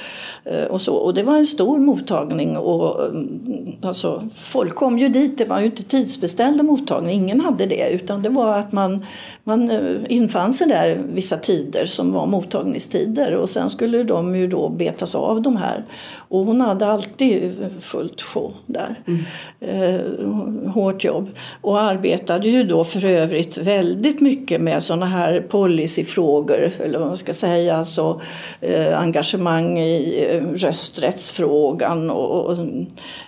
Eh, 0.45 0.65
och, 0.65 0.81
så. 0.81 0.95
och 0.95 1.15
det 1.15 1.23
var 1.23 1.37
en 1.37 1.47
stor 1.47 1.79
mottagning. 1.79 2.57
Och, 2.57 3.05
mm, 3.05 3.77
alltså, 3.83 4.29
folk 4.37 4.75
kom 4.75 4.99
ju 4.99 5.09
dit, 5.09 5.39
det 5.39 5.45
var 5.45 5.61
ju 5.61 5.67
inte 5.67 5.83
tidsbeställda 5.83 6.63
mottagning, 6.63 7.21
ingen 7.21 7.41
hade 7.41 7.67
det. 7.67 7.91
Utan 7.91 8.23
det 8.23 8.29
var 8.29 8.59
att 8.59 8.73
man, 8.73 9.05
man 9.45 9.71
eh, 9.71 9.97
infann 10.09 10.53
sig 10.53 10.69
där 10.69 11.01
vissa 11.13 11.37
tider 11.37 11.87
som 11.87 12.13
var 12.13 12.27
mottagningstider. 12.27 13.35
Och 13.35 13.51
sen 13.51 13.71
skulle 13.71 14.03
de 14.03 14.37
ju 14.37 14.47
då 14.47 14.69
betas 14.69 15.15
av 15.15 15.43
de 15.43 15.57
här. 15.57 15.85
Och 16.29 16.45
hon 16.45 16.61
hade 16.61 16.87
alltid 16.87 17.53
fullt 17.81 18.23
sjå 18.23 18.53
där. 18.67 18.95
Mm. 19.07 19.21
Eh, 19.61 20.71
hårt 20.73 21.05
jobb. 21.05 21.31
Och 21.61 21.81
arbetade 21.81 22.49
ju 22.49 22.65
då 22.65 22.85
för 22.85 23.05
övrigt 23.05 23.57
väldigt 23.57 24.21
mycket 24.21 24.61
med 24.61 24.83
sådana 24.83 25.07
här 25.07 25.41
policyfrågor, 25.41 26.71
eller 26.85 26.99
vad 26.99 27.09
man 27.09 27.17
ska 27.17 27.35
säga, 27.35 27.77
alltså 27.77 28.21
eh, 28.61 29.01
engagemang 29.01 29.79
i 29.79 30.27
eh, 30.31 30.49
rösträttsfrågan 30.53 32.11
och, 32.11 32.51
och 32.51 32.59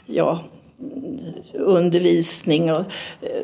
ja, 0.06 0.40
undervisning. 1.54 2.70
Och, 2.72 2.80
eh, 3.20 3.42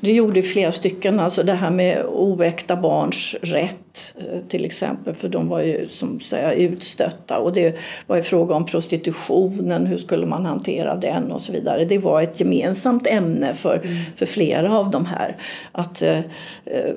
det 0.00 0.12
gjorde 0.12 0.42
flera 0.42 0.72
stycken, 0.72 1.20
alltså 1.20 1.42
det 1.42 1.52
här 1.52 1.70
med 1.70 2.04
oäkta 2.06 2.76
barns 2.76 3.34
rätt 3.42 4.14
eh, 4.18 4.40
till 4.48 4.64
exempel, 4.64 5.14
för 5.14 5.28
de 5.28 5.48
var 5.48 5.60
ju 5.60 5.88
som 5.88 6.20
säga 6.20 6.52
utstötta 6.52 7.38
och 7.38 7.52
det 7.52 7.76
var 8.06 8.16
ju 8.16 8.22
fråga 8.22 8.54
om 8.54 8.66
prostitutionen, 8.66 9.86
hur 9.86 9.98
skulle 9.98 10.26
man 10.26 10.46
hantera 10.46 10.96
den 10.96 11.32
och 11.32 11.42
så 11.42 11.52
vidare. 11.52 11.84
Det 11.84 11.98
var 11.98 12.22
ett 12.22 12.40
gemensamt 12.40 13.06
ämne 13.06 13.54
för, 13.54 13.76
mm. 13.76 13.96
för 14.16 14.26
flera 14.26 14.78
av 14.78 14.90
de 14.90 15.06
här. 15.06 15.36
Att 15.72 16.02
eh, 16.02 16.18
eh, 16.64 16.94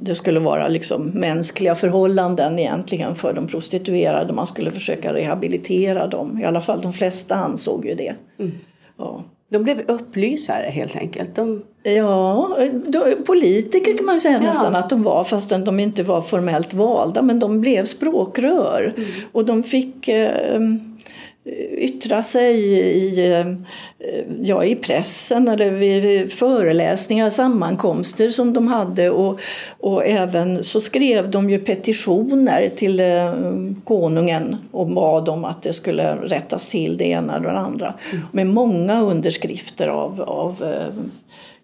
det 0.00 0.14
skulle 0.14 0.40
vara 0.40 0.68
liksom 0.68 1.06
mänskliga 1.06 1.74
förhållanden 1.74 2.58
egentligen 2.58 3.14
för 3.14 3.32
de 3.32 3.46
prostituerade. 3.46 4.32
Man 4.32 4.46
skulle 4.46 4.70
försöka 4.70 5.14
rehabilitera 5.14 6.06
dem. 6.06 6.38
I 6.38 6.44
alla 6.44 6.60
fall 6.60 6.80
de 6.80 6.92
flesta 6.92 7.34
ansåg 7.34 7.86
ju 7.86 7.94
det. 7.94 8.14
Mm. 8.38 8.52
Ja. 8.98 9.24
De 9.48 9.62
blev 9.62 9.80
upplysare 9.88 10.70
helt 10.70 10.96
enkelt? 10.96 11.34
De... 11.34 11.62
Ja, 11.82 12.56
de, 12.86 13.24
politiker 13.26 13.96
kan 13.96 14.06
man 14.06 14.20
säga 14.20 14.34
ja. 14.34 14.40
nästan 14.40 14.76
att 14.76 14.90
de 14.90 15.02
var 15.02 15.24
fastän 15.24 15.64
de 15.64 15.80
inte 15.80 16.02
var 16.02 16.20
formellt 16.20 16.74
valda. 16.74 17.22
Men 17.22 17.38
de 17.38 17.60
blev 17.60 17.84
språkrör 17.84 18.94
mm. 18.96 19.08
och 19.32 19.44
de 19.44 19.62
fick 19.62 20.08
eh, 20.08 20.60
yttra 21.78 22.22
sig 22.22 22.56
i, 22.56 23.30
eh, 23.30 23.46
ja, 24.40 24.64
i 24.64 24.76
pressen 24.76 25.48
eller 25.48 25.70
vid 25.70 26.32
föreläsningar, 26.32 27.30
sammankomster 27.30 28.28
som 28.28 28.52
de 28.52 28.68
hade 28.68 29.10
och, 29.10 29.40
och 29.80 30.06
även 30.06 30.64
så 30.64 30.80
skrev 30.80 31.30
de 31.30 31.50
ju 31.50 31.58
petitioner 31.58 32.68
till 32.68 33.00
eh, 33.00 33.34
konungen 33.84 34.56
och 34.70 34.86
bad 34.86 35.28
om 35.28 35.44
att 35.44 35.62
det 35.62 35.72
skulle 35.72 36.14
rättas 36.14 36.68
till 36.68 36.96
det 36.96 37.04
ena 37.04 37.36
eller 37.36 37.48
det 37.48 37.58
andra 37.58 37.94
mm. 38.12 38.24
med 38.32 38.46
många 38.46 39.02
underskrifter 39.02 39.88
av, 39.88 40.20
av 40.20 40.62
eh, 40.62 40.94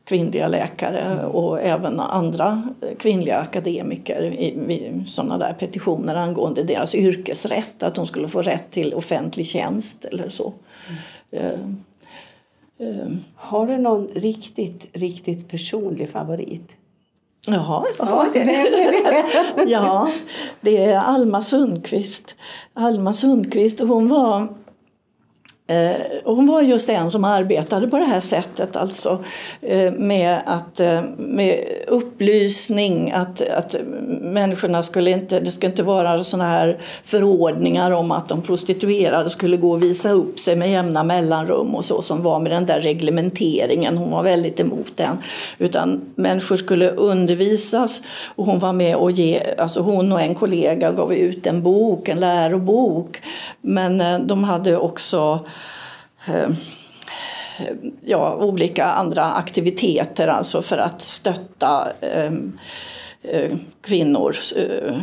kvinnliga 0.08 0.48
läkare 0.48 1.26
och 1.26 1.60
även 1.60 2.00
andra 2.00 2.62
kvinnliga 2.98 3.38
akademiker 3.38 4.22
i, 4.22 5.02
sådana 5.06 5.38
där 5.38 5.52
petitioner 5.52 6.14
angående 6.14 6.62
deras 6.62 6.94
yrkesrätt, 6.94 7.82
att 7.82 7.94
de 7.94 8.06
skulle 8.06 8.28
få 8.28 8.42
rätt 8.42 8.70
till 8.70 8.94
offentlig 8.94 9.46
tjänst 9.46 10.04
eller 10.04 10.28
så. 10.28 10.52
Mm. 11.30 11.76
Uh. 12.80 13.16
Har 13.34 13.66
du 13.66 13.78
någon 13.78 14.08
riktigt, 14.14 14.86
riktigt 14.92 15.48
personlig 15.48 16.10
favorit? 16.10 16.76
Jaha, 17.46 17.84
ja, 17.98 18.26
det, 18.32 18.68
ja, 19.66 20.10
det 20.60 20.84
är 20.84 20.98
Alma 20.98 21.40
Sundqvist. 21.40 22.34
Alma 22.74 23.12
Sundqvist, 23.12 23.80
hon 23.80 24.08
var 24.08 24.48
Eh, 25.70 25.96
hon 26.24 26.46
var 26.46 26.62
just 26.62 26.88
en 26.88 27.10
som 27.10 27.24
arbetade 27.24 27.88
på 27.88 27.98
det 27.98 28.04
här 28.04 28.20
sättet, 28.20 28.76
alltså 28.76 29.24
eh, 29.62 29.92
med, 29.92 30.38
att, 30.46 30.80
eh, 30.80 31.02
med 31.18 31.64
upplysning, 31.86 33.10
att, 33.10 33.48
att 33.48 33.76
människorna 34.20 34.82
skulle 34.82 35.10
inte, 35.10 35.40
det 35.40 35.50
skulle 35.50 35.70
inte 35.70 35.82
vara 35.82 36.24
såna 36.24 36.44
här 36.44 36.78
förordningar 37.04 37.90
om 37.90 38.12
att 38.12 38.28
de 38.28 38.42
prostituerade 38.42 39.30
skulle 39.30 39.56
gå 39.56 39.72
och 39.72 39.82
visa 39.82 40.10
upp 40.10 40.38
sig 40.38 40.56
med 40.56 40.70
jämna 40.70 41.04
mellanrum 41.04 41.74
och 41.74 41.84
så 41.84 42.02
som 42.02 42.22
var 42.22 42.40
med 42.40 42.52
den 42.52 42.66
där 42.66 42.80
reglementeringen. 42.80 43.98
Hon 43.98 44.10
var 44.10 44.22
väldigt 44.22 44.60
emot 44.60 44.96
den. 44.96 45.18
Utan 45.58 46.00
människor 46.14 46.56
skulle 46.56 46.90
undervisas 46.90 48.02
och 48.36 48.46
hon 48.46 48.58
var 48.58 48.72
med 48.72 48.96
och 48.96 49.10
ge, 49.10 49.42
alltså 49.58 49.80
hon 49.80 50.12
och 50.12 50.20
en 50.20 50.34
kollega 50.34 50.92
gav 50.92 51.14
ut 51.14 51.46
en 51.46 51.62
bok, 51.62 52.08
en 52.08 52.20
lärobok. 52.20 53.22
Men 53.60 54.00
eh, 54.00 54.18
de 54.18 54.44
hade 54.44 54.76
också 54.76 55.40
Eh, 56.26 56.48
ja, 58.04 58.34
olika 58.34 58.84
andra 58.84 59.24
aktiviteter 59.24 60.28
alltså 60.28 60.62
för 60.62 60.78
att 60.78 61.02
stötta 61.02 61.88
ehm, 62.00 62.58
Eh, 63.22 63.52
kvinnors 63.80 64.52
eh, 64.52 64.96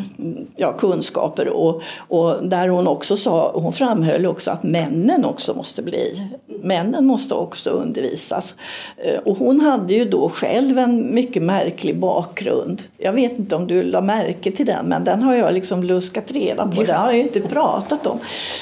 ja, 0.56 0.74
kunskaper 0.74 1.48
och, 1.48 1.82
och 1.98 2.48
där 2.48 2.68
hon 2.68 2.88
också 2.88 3.18
sa, 3.18 3.52
hon 3.56 3.74
framhöll 3.74 4.26
också 4.26 4.52
att 4.52 4.64
männen 4.64 5.26
också 5.26 5.54
måste 5.54 5.82
bli, 5.82 6.30
männen 6.46 7.06
måste 7.06 7.34
också 7.34 7.70
undervisas. 7.70 8.56
Eh, 8.98 9.20
och 9.20 9.38
hon 9.38 9.60
hade 9.60 9.94
ju 9.94 10.06
då 10.06 10.30
själv 10.30 10.80
en 10.80 11.16
mycket 11.16 11.44
märklig 11.44 12.00
bakgrund. 12.00 12.84
Jag 12.98 13.14
vet 13.14 13.40
inte 13.40 13.56
om 13.56 13.68
du 13.68 13.84
la 13.84 14.02
märke 14.02 14.52
till 14.52 14.66
den 14.66 14.86
men 14.86 15.04
den 15.04 15.24
har 15.24 15.36
jag 15.36 15.54
liksom 15.54 15.84
luskat 15.84 16.32
reda 16.32 16.68
på, 16.68 16.84
den 16.84 16.96
har 16.96 17.12
jag 17.12 17.20
inte 17.20 17.42
pratat 17.42 18.08
om. 18.08 18.20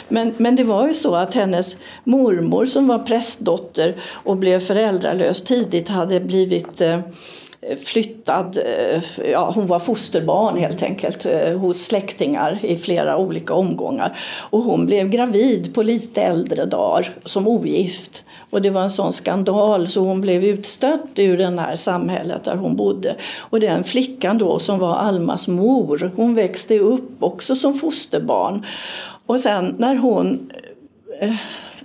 Men, 0.07 0.33
men 0.37 0.55
det 0.55 0.63
var 0.63 0.87
ju 0.87 0.93
så 0.93 1.15
att 1.15 1.33
hennes 1.33 1.77
mormor 2.03 2.65
som 2.65 2.87
var 2.87 2.99
prästdotter 2.99 3.95
och 4.11 4.37
blev 4.37 4.59
föräldralös 4.59 5.41
tidigt 5.41 5.89
hade 5.89 6.19
blivit 6.19 6.81
eh, 6.81 6.99
Eh, 7.69 7.77
flyttad, 7.77 8.57
eh, 8.57 9.03
ja, 9.31 9.51
hon 9.55 9.67
var 9.67 9.79
fosterbarn 9.79 10.57
helt 10.57 10.83
enkelt 10.83 11.25
eh, 11.25 11.57
hos 11.57 11.77
släktingar 11.77 12.59
i 12.61 12.77
flera 12.77 13.17
olika 13.17 13.53
omgångar. 13.53 14.17
Och 14.49 14.61
hon 14.61 14.85
blev 14.85 15.09
gravid 15.09 15.73
på 15.73 15.83
lite 15.83 16.21
äldre 16.21 16.65
dagar 16.65 17.13
som 17.25 17.47
ogift. 17.47 18.23
Och 18.49 18.61
det 18.61 18.69
var 18.69 18.81
en 18.81 18.91
sån 18.91 19.13
skandal 19.13 19.87
så 19.87 20.01
hon 20.01 20.21
blev 20.21 20.43
utstött 20.43 21.09
ur 21.15 21.37
det 21.37 21.61
här 21.61 21.75
samhället 21.75 22.43
där 22.43 22.55
hon 22.55 22.75
bodde. 22.75 23.15
Och 23.39 23.59
den 23.59 23.83
flickan 23.83 24.37
då 24.37 24.59
som 24.59 24.79
var 24.79 24.95
Almas 24.95 25.47
mor, 25.47 26.11
hon 26.15 26.35
växte 26.35 26.79
upp 26.79 27.23
också 27.23 27.55
som 27.55 27.73
fosterbarn. 27.73 28.65
Och 29.25 29.39
sen 29.39 29.75
när 29.77 29.95
hon 29.95 30.51
Eh, 31.23 31.35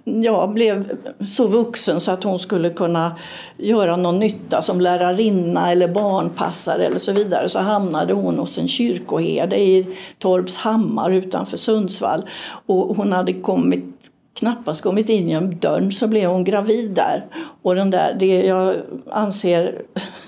ja, 0.04 0.46
blev 0.46 0.90
så 1.26 1.46
vuxen 1.46 2.00
så 2.00 2.10
att 2.10 2.24
hon 2.24 2.38
skulle 2.38 2.70
kunna 2.70 3.16
göra 3.58 3.96
någon 3.96 4.18
nytta 4.18 4.62
som 4.62 4.80
lärarinna 4.80 5.72
eller 5.72 5.88
barnpassare 5.88 6.86
eller 6.86 6.98
så 6.98 7.12
vidare 7.12 7.48
så 7.48 7.58
hamnade 7.58 8.12
hon 8.12 8.38
hos 8.38 8.58
en 8.58 8.68
kyrkoherde 8.68 9.56
i 9.56 9.86
Torpshammar 10.18 11.10
utanför 11.10 11.56
Sundsvall. 11.56 12.22
Och 12.66 12.96
hon 12.96 13.12
hade 13.12 13.32
kommit 13.32 13.97
knappast 14.38 14.82
kommit 14.82 15.08
in 15.08 15.28
genom 15.28 15.58
dörren 15.58 15.92
så 15.92 16.06
blev 16.08 16.30
hon 16.30 16.44
gravid 16.44 16.90
där. 16.90 17.26
Och 17.62 17.74
den 17.74 17.90
där, 17.90 18.16
det 18.18 18.42
jag 18.42 18.74
anser 19.10 19.82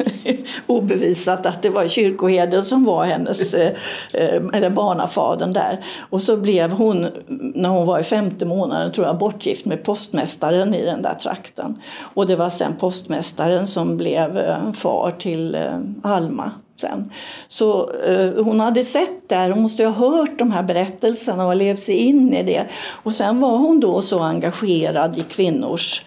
obevisat 0.66 1.46
att 1.46 1.62
det 1.62 1.70
var 1.70 1.88
kyrkoherden 1.88 2.64
som 2.64 2.84
var 2.84 3.04
hennes, 3.04 3.54
eh, 3.54 3.72
eh, 4.12 4.42
eller 4.52 4.70
barnafadern 4.70 5.52
där. 5.52 5.84
Och 6.10 6.22
så 6.22 6.36
blev 6.36 6.72
hon, 6.72 7.06
när 7.54 7.68
hon 7.68 7.86
var 7.86 7.98
i 7.98 8.02
femte 8.02 8.46
månaden, 8.46 8.92
tror 8.92 9.06
jag, 9.06 9.18
bortgift 9.18 9.66
med 9.66 9.84
postmästaren 9.84 10.74
i 10.74 10.84
den 10.84 11.02
där 11.02 11.14
trakten. 11.14 11.78
Och 12.14 12.26
det 12.26 12.36
var 12.36 12.50
sen 12.50 12.76
postmästaren 12.76 13.66
som 13.66 13.96
blev 13.96 14.38
eh, 14.38 14.72
far 14.72 15.10
till 15.10 15.58
Alma 16.02 16.52
sen. 16.80 17.10
Så 17.48 17.90
eh, 17.90 18.44
hon 18.44 18.60
hade 18.60 18.84
sett 18.84 19.28
det 19.28 19.34
här, 19.34 19.50
hon 19.50 19.62
måste 19.62 19.84
ha 19.84 19.92
hört 19.92 20.38
de 20.38 20.50
här 20.50 20.62
berättelserna 20.62 21.46
och 21.46 21.56
levt 21.56 21.82
sig 21.82 21.96
in 21.96 22.34
i 22.34 22.42
det. 22.42 22.66
Och 23.02 23.14
sen 23.14 23.40
var 23.40 23.58
hon 23.58 23.80
då 23.80 24.02
så 24.02 24.20
engagerad 24.20 25.18
i 25.18 25.22
kvinnors 25.22 26.02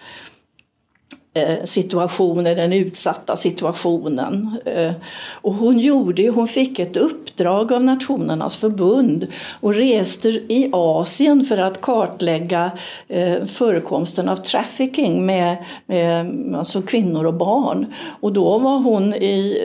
eh, 1.34 1.64
situationer, 1.64 2.54
den 2.54 2.72
utsatta 2.72 3.36
situationen. 3.36 4.56
Eh, 4.64 4.92
och 5.32 5.54
hon, 5.54 5.78
gjorde, 5.78 6.28
hon 6.28 6.48
fick 6.48 6.78
ett 6.78 6.96
uppdrag 6.96 7.72
av 7.72 7.84
Nationernas 7.84 8.56
förbund 8.56 9.26
och 9.60 9.74
reste 9.74 10.28
i 10.28 10.70
Asien 10.72 11.44
för 11.44 11.58
att 11.58 11.80
kartlägga 11.80 12.70
eh, 13.08 13.44
förekomsten 13.44 14.28
av 14.28 14.36
trafficking 14.36 15.26
med, 15.26 15.56
med 15.86 16.54
alltså 16.56 16.82
kvinnor 16.82 17.26
och 17.26 17.34
barn. 17.34 17.94
Och 18.20 18.32
då 18.32 18.58
var 18.58 18.78
hon 18.78 19.14
i 19.14 19.58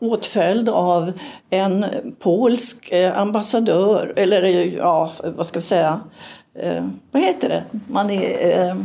åtföljd 0.00 0.68
av 0.68 1.12
en 1.50 1.86
polsk 2.18 2.92
eh, 2.92 3.18
ambassadör, 3.20 4.12
eller 4.16 4.42
eh, 4.42 4.74
ja, 4.74 5.12
vad 5.36 5.46
ska 5.46 5.58
vi 5.58 5.64
säga, 5.64 6.00
eh, 6.54 6.84
vad 7.10 7.22
heter 7.22 7.48
det? 7.48 7.62
Man 7.86 8.10
är, 8.10 8.76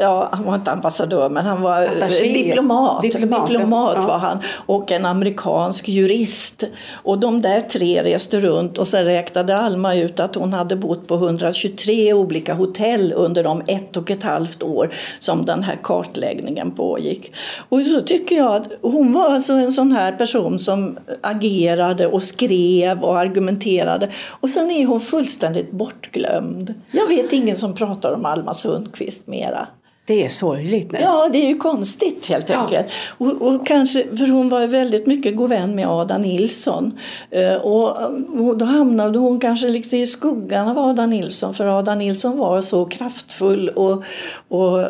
Ja, 0.00 0.28
han 0.32 0.44
var 0.44 0.54
inte 0.54 0.70
ambassadör 0.70 1.30
men 1.30 1.44
han 1.44 1.62
var 1.62 1.82
Attaché. 1.82 2.32
diplomat. 2.32 3.02
Diplomat, 3.02 3.48
diplomat 3.48 3.98
ja. 4.00 4.08
var 4.08 4.18
han. 4.18 4.38
Och 4.66 4.92
en 4.92 5.06
amerikansk 5.06 5.88
jurist. 5.88 6.64
Och 6.92 7.18
de 7.18 7.42
där 7.42 7.60
tre 7.60 8.02
reste 8.02 8.40
runt 8.40 8.78
och 8.78 8.88
sen 8.88 9.04
räknade 9.04 9.56
Alma 9.56 9.94
ut 9.94 10.20
att 10.20 10.34
hon 10.34 10.52
hade 10.52 10.76
bott 10.76 11.06
på 11.08 11.14
123 11.14 12.12
olika 12.12 12.54
hotell 12.54 13.12
under 13.16 13.44
de 13.44 13.62
ett 13.66 13.96
och 13.96 14.10
ett 14.10 14.22
halvt 14.22 14.62
år 14.62 14.94
som 15.20 15.44
den 15.44 15.62
här 15.62 15.78
kartläggningen 15.82 16.70
pågick. 16.70 17.32
Och 17.68 17.82
så 17.82 18.00
tycker 18.00 18.36
jag 18.36 18.56
att 18.56 18.72
hon 18.82 19.12
var 19.12 19.34
alltså 19.34 19.52
en 19.52 19.72
sån 19.72 19.92
här 19.92 20.12
person 20.12 20.58
som 20.58 20.98
agerade 21.20 22.06
och 22.06 22.22
skrev 22.22 23.00
och 23.00 23.18
argumenterade. 23.18 24.10
Och 24.40 24.50
sen 24.50 24.70
är 24.70 24.86
hon 24.86 25.00
fullständigt 25.00 25.70
bortglömd. 25.70 26.74
Jag 26.90 27.06
vet 27.06 27.32
ingen 27.32 27.56
som 27.56 27.74
pratar 27.74 28.12
om 28.12 28.24
Alma 28.24 28.54
Sundqvist 28.54 29.26
mera. 29.26 29.66
Det 30.04 30.24
är 30.24 30.28
sorgligt 30.28 30.92
nästan. 30.92 31.14
Ja, 31.14 31.28
det 31.32 31.38
är 31.38 31.48
ju 31.48 31.56
konstigt 31.56 32.26
helt 32.26 32.48
ja. 32.48 32.58
enkelt. 32.58 32.86
Och, 33.18 33.42
och, 33.42 33.66
kanske, 33.66 34.16
för 34.16 34.26
hon 34.26 34.48
var 34.48 34.66
väldigt 34.66 35.06
mycket 35.06 35.36
god 35.36 35.48
vän 35.48 35.74
med 35.74 35.88
Ada 35.88 36.18
Nilsson. 36.18 36.98
Eh, 37.30 37.54
och, 37.54 38.02
och 38.40 38.58
då 38.58 38.64
hamnade 38.64 39.18
hon 39.18 39.40
kanske 39.40 39.68
liksom 39.68 39.98
i 39.98 40.06
skuggan 40.06 40.68
av 40.68 40.78
Ada 40.78 41.06
Nilsson 41.06 41.54
för 41.54 41.78
Ada 41.78 41.94
Nilsson 41.94 42.36
var 42.36 42.62
så 42.62 42.84
kraftfull 42.84 43.68
och, 43.68 44.04
och 44.48 44.86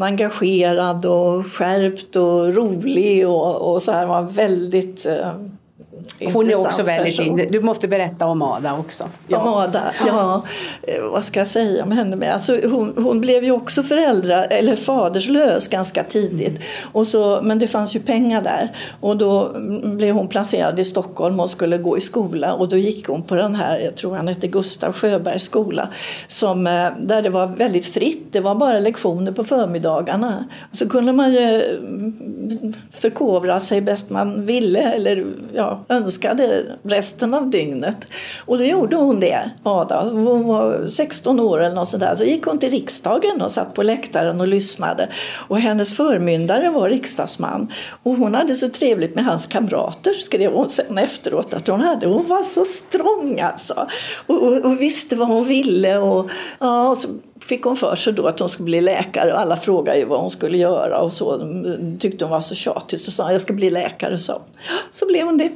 engagerad 0.00 1.06
och 1.06 1.46
skärpt 1.46 2.16
och 2.16 2.54
rolig 2.54 3.28
och, 3.28 3.72
och 3.72 3.82
så 3.82 3.92
här 3.92 4.06
var 4.06 4.22
väldigt 4.22 5.06
eh, 5.06 5.32
hon 6.20 6.50
är 6.50 6.60
också 6.60 6.82
väldigt 6.82 7.20
in, 7.20 7.48
Du 7.50 7.60
måste 7.60 7.88
berätta 7.88 8.26
om 8.26 8.42
Ada 8.42 8.78
också. 8.78 9.04
Ja. 9.28 9.38
Om 9.38 9.54
Ada, 9.54 9.82
ja. 10.06 10.42
Eh, 10.82 11.02
vad 11.12 11.24
ska 11.24 11.40
jag 11.40 11.46
säga 11.46 11.84
om 11.84 11.92
henne? 11.92 12.32
Alltså, 12.32 12.60
hon, 12.64 12.94
hon 12.96 13.20
blev 13.20 13.44
ju 13.44 13.50
också 13.50 13.82
föräldrar, 13.82 14.46
eller 14.50 14.76
faderslös 14.76 15.68
ganska 15.68 16.04
tidigt. 16.04 16.60
Och 16.92 17.06
så, 17.06 17.40
men 17.42 17.58
det 17.58 17.68
fanns 17.68 17.96
ju 17.96 18.00
pengar 18.00 18.40
där. 18.40 18.68
Och 19.00 19.16
då 19.16 19.52
blev 19.82 20.14
hon 20.14 20.28
placerad 20.28 20.80
i 20.80 20.84
Stockholm 20.84 21.40
och 21.40 21.50
skulle 21.50 21.78
gå 21.78 21.98
i 21.98 22.00
skola. 22.00 22.54
Och 22.54 22.68
då 22.68 22.76
gick 22.76 23.08
hon 23.08 23.22
på 23.22 23.34
den 23.34 23.54
här, 23.54 23.78
jag 23.78 23.96
tror 23.96 24.16
han 24.16 24.28
hette 24.28 24.46
Gustav 24.46 24.92
Sjöbergs 24.92 25.42
skola. 25.42 25.88
Som, 26.28 26.66
eh, 26.66 26.90
där 26.98 27.22
det 27.22 27.30
var 27.30 27.46
väldigt 27.46 27.86
fritt. 27.86 28.32
Det 28.32 28.40
var 28.40 28.54
bara 28.54 28.80
lektioner 28.80 29.32
på 29.32 29.44
förmiddagarna. 29.44 30.44
Så 30.72 30.88
kunde 30.88 31.12
man 31.12 31.32
ju 31.32 31.62
mm, 31.78 32.74
förkovra 32.92 33.60
sig 33.60 33.80
bäst 33.80 34.10
man 34.10 34.46
ville. 34.46 34.80
Eller 34.80 35.26
ja, 35.54 35.84
önskade 35.88 36.07
önskade 36.08 36.64
resten 36.82 37.34
av 37.34 37.50
dygnet. 37.50 38.08
Och 38.46 38.58
då 38.58 38.64
gjorde 38.64 38.96
hon 38.96 39.20
det, 39.20 39.50
Ada. 39.62 40.02
Hon 40.10 40.44
var 40.44 40.86
16 40.86 41.40
år 41.40 41.60
eller 41.60 41.74
något 41.74 41.88
sådär. 41.88 42.14
Så 42.14 42.24
gick 42.24 42.44
hon 42.44 42.58
till 42.58 42.70
riksdagen 42.70 43.42
och 43.42 43.50
satt 43.50 43.74
på 43.74 43.82
läktaren 43.82 44.40
och 44.40 44.48
lyssnade. 44.48 45.08
Och 45.48 45.58
hennes 45.60 45.96
förmyndare 45.96 46.70
var 46.70 46.88
riksdagsman. 46.88 47.72
Och 48.02 48.12
hon 48.12 48.34
hade 48.34 48.54
så 48.54 48.68
trevligt 48.68 49.14
med 49.14 49.24
hans 49.24 49.46
kamrater, 49.46 50.12
skrev 50.12 50.52
hon 50.52 50.68
sen 50.68 50.98
efteråt 50.98 51.54
att 51.54 51.68
hon 51.68 51.80
hade. 51.80 52.06
Hon 52.06 52.26
var 52.26 52.42
så 52.42 52.64
strong 52.64 53.40
alltså. 53.40 53.86
Och, 54.26 54.42
och, 54.42 54.64
och 54.64 54.80
visste 54.80 55.16
vad 55.16 55.28
hon 55.28 55.44
ville. 55.44 55.98
Och, 55.98 56.30
ja, 56.58 56.88
och 56.88 56.96
så 56.96 57.08
fick 57.40 57.62
hon 57.62 57.76
för 57.76 57.96
sig 57.96 58.12
då 58.12 58.26
att 58.26 58.40
hon 58.40 58.48
skulle 58.48 58.64
bli 58.64 58.80
läkare 58.80 59.32
och 59.32 59.40
alla 59.40 59.56
frågade 59.56 59.98
ju 59.98 60.04
vad 60.04 60.20
hon 60.20 60.30
skulle 60.30 60.58
göra 60.58 61.00
och 61.00 61.12
så. 61.12 61.40
Tyckte 62.00 62.24
hon 62.24 62.30
var 62.30 62.40
så 62.40 62.54
tjatig 62.54 63.00
så 63.00 63.10
sa 63.10 63.22
hon 63.22 63.32
jag 63.32 63.40
ska 63.40 63.52
bli 63.52 63.70
läkare. 63.70 64.18
Så, 64.18 64.42
så 64.90 65.06
blev 65.06 65.26
hon 65.26 65.38
det. 65.38 65.50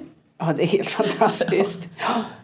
Ja, 0.46 0.52
det 0.56 0.62
är 0.62 0.66
helt 0.66 0.90
fantastiskt. 1.18 1.88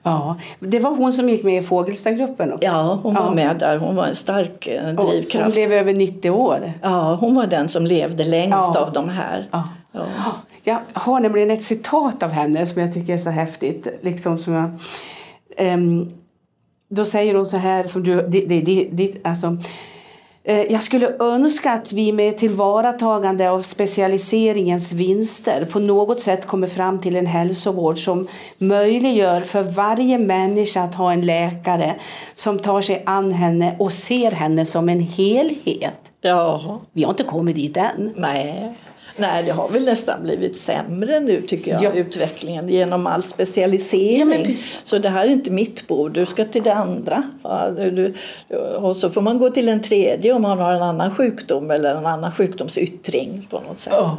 Ja. 0.03 0.37
Det 0.61 0.79
var 0.79 0.91
hon 0.91 1.13
som 1.13 1.29
gick 1.29 1.45
med 1.45 1.63
i 1.63 1.67
Fågelstagruppen 1.67 2.53
också. 2.53 2.65
Ja, 2.65 3.01
hon 3.03 3.15
var 3.15 3.25
ja. 3.25 3.35
med 3.35 3.59
där. 3.59 3.77
Hon 3.77 3.97
var 3.97 4.07
en 4.07 4.15
stark 4.15 4.67
eh, 4.67 4.95
drivkraft. 4.95 5.45
hon 5.45 5.53
blev 5.53 5.73
över 5.73 5.95
90 5.95 6.31
år. 6.31 6.73
Ja, 6.83 7.19
hon 7.21 7.35
var 7.35 7.47
den 7.47 7.69
som 7.69 7.87
levde 7.87 8.25
längst 8.25 8.71
ja. 8.75 8.81
av 8.81 8.93
de 8.93 9.09
här. 9.09 9.49
Ja. 9.51 9.69
Ja. 9.93 10.07
Jag 10.63 10.79
har 10.93 11.21
nämligen 11.21 11.51
ett 11.51 11.63
citat 11.63 12.23
av 12.23 12.31
henne 12.31 12.67
som 12.67 12.83
jag 12.83 12.93
tycker 12.93 13.15
är 13.15 13.19
så 13.19 13.31
häftigt. 13.31 13.87
Liksom 14.01 14.39
som 14.39 14.53
jag, 14.53 14.71
um, 15.75 16.11
då 16.89 17.05
säger 17.05 17.35
hon 17.35 17.47
så 17.47 17.57
här, 17.57 17.85
som 17.85 18.03
du, 18.03 18.23
det, 18.23 18.41
det, 18.47 18.89
det, 18.93 19.13
alltså, 19.25 19.57
jag 20.49 20.83
skulle 20.83 21.17
önska 21.21 21.73
att 21.73 21.93
vi 21.93 22.13
med 22.13 22.39
tillvaratagande 22.39 23.51
av 23.51 23.63
specialiseringens 23.63 24.93
vinster 24.93 25.65
på 25.65 25.79
något 25.79 26.21
sätt 26.21 26.47
kommer 26.47 26.67
fram 26.67 26.99
till 26.99 27.17
en 27.17 27.27
hälsovård 27.27 27.99
som 27.99 28.29
möjliggör 28.59 29.41
för 29.41 29.63
varje 29.63 30.19
människa 30.19 30.83
att 30.83 30.95
ha 30.95 31.13
en 31.13 31.27
läkare 31.27 31.95
som 32.35 32.59
tar 32.59 32.81
sig 32.81 33.03
an 33.07 33.33
henne 33.33 33.77
och 33.79 33.93
ser 33.93 34.31
henne 34.31 34.67
som 34.67 34.89
en 34.89 35.01
helhet. 35.01 36.13
Ja. 36.21 36.81
Vi 36.93 37.03
har 37.03 37.11
inte 37.11 37.25
kommit 37.25 37.57
dit 37.57 37.77
än. 37.77 38.13
Nej. 38.17 38.75
Nej, 39.19 39.43
det 39.43 39.53
har 39.53 39.69
väl 39.69 39.85
nästan 39.85 40.23
blivit 40.23 40.57
sämre 40.57 41.21
nu 41.21 41.43
tycker 41.43 41.71
jag, 41.71 41.83
ja. 41.83 41.93
utvecklingen 41.93 42.69
genom 42.69 43.07
all 43.07 43.23
specialisering. 43.23 44.47
Ja, 44.49 44.55
så 44.85 44.99
det 44.99 45.09
här 45.09 45.25
är 45.25 45.31
inte 45.31 45.51
mitt 45.51 45.87
bord, 45.87 46.13
du 46.13 46.27
ska 46.27 46.45
till 46.45 46.63
det 46.63 46.75
andra. 46.75 47.23
och 48.77 48.97
så 48.97 49.11
får 49.11 49.21
man 49.21 49.39
gå 49.39 49.51
till 49.51 49.69
en 49.69 49.83
tredje 49.83 50.33
om 50.33 50.43
man 50.43 50.59
har 50.59 50.73
en 50.73 50.83
annan 50.83 51.11
sjukdom 51.11 51.71
eller 51.71 51.95
en 51.95 52.07
annan 52.07 52.33
sjukdomsyttring 52.33 53.47
på 53.51 53.61
något 53.69 53.79
sätt. 53.79 53.93
Ja, 53.97 54.19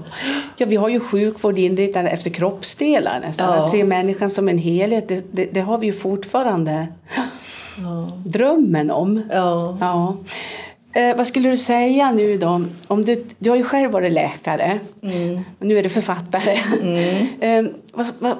ja 0.58 0.66
vi 0.66 0.76
har 0.76 0.90
ju 0.90 1.00
sjukvård 1.00 1.60
inriktad 1.60 2.02
efter 2.02 2.30
kroppsdelar 2.30 3.20
nästan. 3.20 3.50
Att 3.50 3.70
se 3.70 3.84
människan 3.84 4.30
som 4.30 4.50
en 4.50 4.58
helhet, 4.58 5.08
det, 5.08 5.26
det, 5.32 5.46
det 5.52 5.62
har 5.62 5.78
vi 5.78 5.88
ju 5.88 5.94
fortfarande 5.94 6.88
drömmen 8.26 8.92
om. 8.92 9.22
Ja. 9.32 10.18
Eh, 10.94 11.18
vad 11.18 11.28
skulle 11.28 11.50
du 11.50 11.58
säga 11.58 12.12
nu 12.12 12.38
då? 12.38 12.66
Om 12.88 13.06
du, 13.06 13.26
du 13.38 13.50
har 13.50 13.58
ju 13.58 13.64
själv 13.64 13.92
varit 13.92 14.12
läkare 14.12 14.80
mm. 15.02 15.40
och 15.60 15.66
nu 15.66 15.78
är 15.78 15.84
du 15.84 15.90
författare. 15.90 16.58
Mm. 16.82 17.28
eh, 17.68 17.72
vad, 17.94 18.08
vad, 18.20 18.38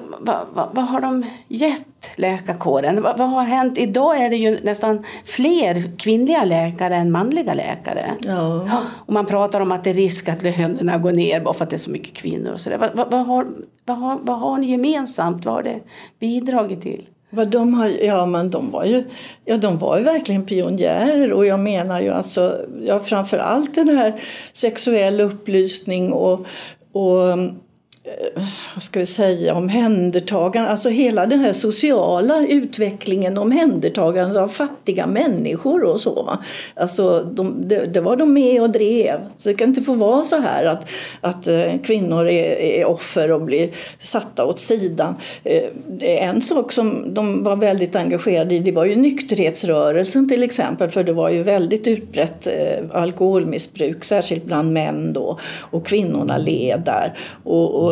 vad, 0.52 0.68
vad, 0.72 0.84
har 0.84 1.00
de 1.00 1.24
gett 1.48 2.10
läkarkåren? 2.16 3.02
Vad, 3.02 3.20
har 3.20 3.44
hänt? 3.44 3.78
Idag 3.78 4.16
är 4.16 4.30
det 4.30 4.36
ju 4.36 4.58
nästan 4.62 5.04
fler 5.24 5.96
kvinnliga 5.96 6.44
läkare 6.44 6.96
än 6.96 7.10
manliga 7.10 7.54
läkare. 7.54 8.10
Ja. 8.20 8.68
Och 9.06 9.12
man 9.12 9.26
pratar 9.26 9.60
om 9.60 9.72
att 9.72 9.84
det 9.84 9.90
är 9.90 9.94
risk 9.94 10.28
att 10.28 10.42
lönerna 10.42 10.98
går 10.98 11.12
ner 11.12 11.40
bara 11.40 11.54
för 11.54 11.64
att 11.64 11.70
det 11.70 11.76
är 11.76 11.78
så 11.78 11.90
mycket 11.90 12.14
kvinnor. 12.14 12.52
Och 12.52 12.60
så 12.60 12.70
vad, 12.94 13.26
har, 13.26 13.46
vad, 13.84 13.98
har, 13.98 14.18
vad 14.22 14.38
har 14.38 14.58
ni 14.58 14.66
gemensamt? 14.66 15.44
Vad 15.44 15.54
har 15.54 15.62
det 15.62 15.80
bidragit 16.18 16.82
till? 16.82 17.06
Vad 17.30 17.48
de 17.48 17.74
har, 17.74 17.88
ja, 17.88 18.26
men 18.26 18.50
de 18.50 18.70
var 18.70 18.84
ju, 18.84 19.04
ja, 19.44 19.56
de 19.56 19.78
var 19.78 19.98
ju 19.98 20.04
verkligen 20.04 20.46
pionjärer. 20.46 21.32
Och 21.32 21.46
jag 21.46 21.60
menar 21.60 22.00
ju 22.00 22.10
alltså, 22.10 22.56
ja, 22.86 22.98
framför 22.98 23.38
allt 23.38 23.74
den 23.74 23.88
här 23.88 24.20
sexuell 24.52 25.20
upplysning 25.20 26.12
och, 26.12 26.46
och 26.92 27.32
mm, 27.32 27.54
Eh, 28.04 28.42
vad 28.74 28.82
ska 28.82 28.98
vi 28.98 29.06
säga, 29.06 29.54
omhändertagande, 29.54 30.70
alltså 30.70 30.88
hela 30.88 31.26
den 31.26 31.40
här 31.40 31.52
sociala 31.52 32.46
utvecklingen, 32.46 33.38
omhändertagandet 33.38 34.36
av 34.36 34.48
fattiga 34.48 35.06
människor 35.06 35.84
och 35.84 36.00
så. 36.00 36.38
Alltså 36.74 37.22
de, 37.22 37.68
det, 37.68 37.84
det, 37.86 38.00
var 38.00 38.16
de 38.16 38.32
med 38.32 38.62
och 38.62 38.70
drev. 38.70 39.20
Så 39.36 39.48
det 39.48 39.54
kan 39.54 39.68
inte 39.68 39.82
få 39.82 39.94
vara 39.94 40.22
så 40.22 40.36
här 40.36 40.64
att, 40.64 40.90
att 41.20 41.46
eh, 41.46 41.72
kvinnor 41.84 42.28
är, 42.28 42.60
är 42.60 42.84
offer 42.84 43.32
och 43.32 43.42
blir 43.42 43.70
satta 43.98 44.44
åt 44.44 44.60
sidan. 44.60 45.14
Eh, 45.44 45.62
en 46.00 46.42
sak 46.42 46.72
som 46.72 47.14
de 47.14 47.44
var 47.44 47.56
väldigt 47.56 47.96
engagerade 47.96 48.54
i 48.54 48.58
det 48.58 48.72
var 48.72 48.84
ju 48.84 48.96
nykterhetsrörelsen 48.96 50.28
till 50.28 50.42
exempel 50.42 50.90
för 50.90 51.04
det 51.04 51.12
var 51.12 51.30
ju 51.30 51.42
väldigt 51.42 51.86
utbrett 51.86 52.48
alkoholmissbruk, 52.92 54.04
särskilt 54.04 54.44
bland 54.44 54.72
män 54.72 55.12
då 55.12 55.38
och 55.70 55.86
kvinnorna 55.86 56.36
led 56.36 56.82
där. 56.84 57.18
och, 57.44 57.84
och 57.84 57.89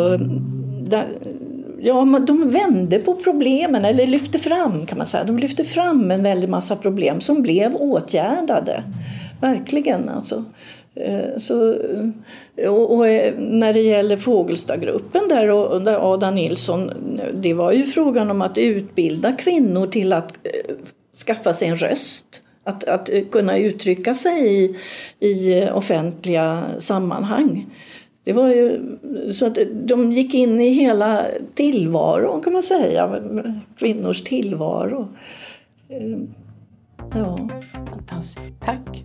ja, 1.81 2.21
de 2.27 2.51
vände 2.51 2.99
på 2.99 3.15
problemen, 3.15 3.85
eller 3.85 4.07
lyfte 4.07 4.39
fram 4.39 4.87
kan 4.87 4.99
man 4.99 5.07
säga. 5.07 5.25
De 5.25 5.39
lyfte 5.39 5.65
fram 5.65 6.11
en 6.11 6.23
väldig 6.23 6.49
massa 6.49 6.77
problem 6.77 7.21
som 7.21 7.43
blev 7.43 7.75
åtgärdade. 7.75 8.83
Verkligen 9.41 10.09
alltså. 10.09 10.45
Eh, 10.95 11.37
så, 11.37 11.73
eh, 12.57 12.73
och, 12.75 12.97
och, 12.97 13.09
eh, 13.09 13.35
när 13.39 13.73
det 13.73 13.81
gäller 13.81 14.17
Fågelstadgruppen 14.17 15.29
där 15.29 15.51
och 15.51 15.83
där 15.83 16.13
Ada 16.13 16.31
Nilsson, 16.31 16.91
det 17.35 17.55
var 17.55 17.73
ju 17.73 17.83
frågan 17.83 18.31
om 18.31 18.43
att 18.43 18.59
utbilda 18.59 19.33
kvinnor 19.33 19.87
till 19.87 20.13
att 20.13 20.33
skaffa 21.27 21.53
sig 21.53 21.69
en 21.69 21.77
röst. 21.77 22.25
Att, 22.65 22.85
att 22.85 23.11
kunna 23.31 23.59
uttrycka 23.59 24.15
sig 24.15 24.65
i, 24.65 24.77
i 25.21 25.69
offentliga 25.71 26.65
sammanhang. 26.79 27.67
Det 28.29 28.35
var 28.35 28.49
ju, 28.49 28.81
så 29.33 29.47
att 29.47 29.59
de 29.73 30.13
gick 30.13 30.35
in 30.35 30.61
i 30.61 30.71
hela 30.71 31.27
tillvaron 31.55 32.41
kan 32.41 32.53
man 32.53 32.63
säga, 32.63 33.23
kvinnors 33.79 34.23
tillvaro. 34.23 35.09
Ja. 37.15 37.49
Fantastiskt. 37.91 38.61
Tack. 38.61 39.05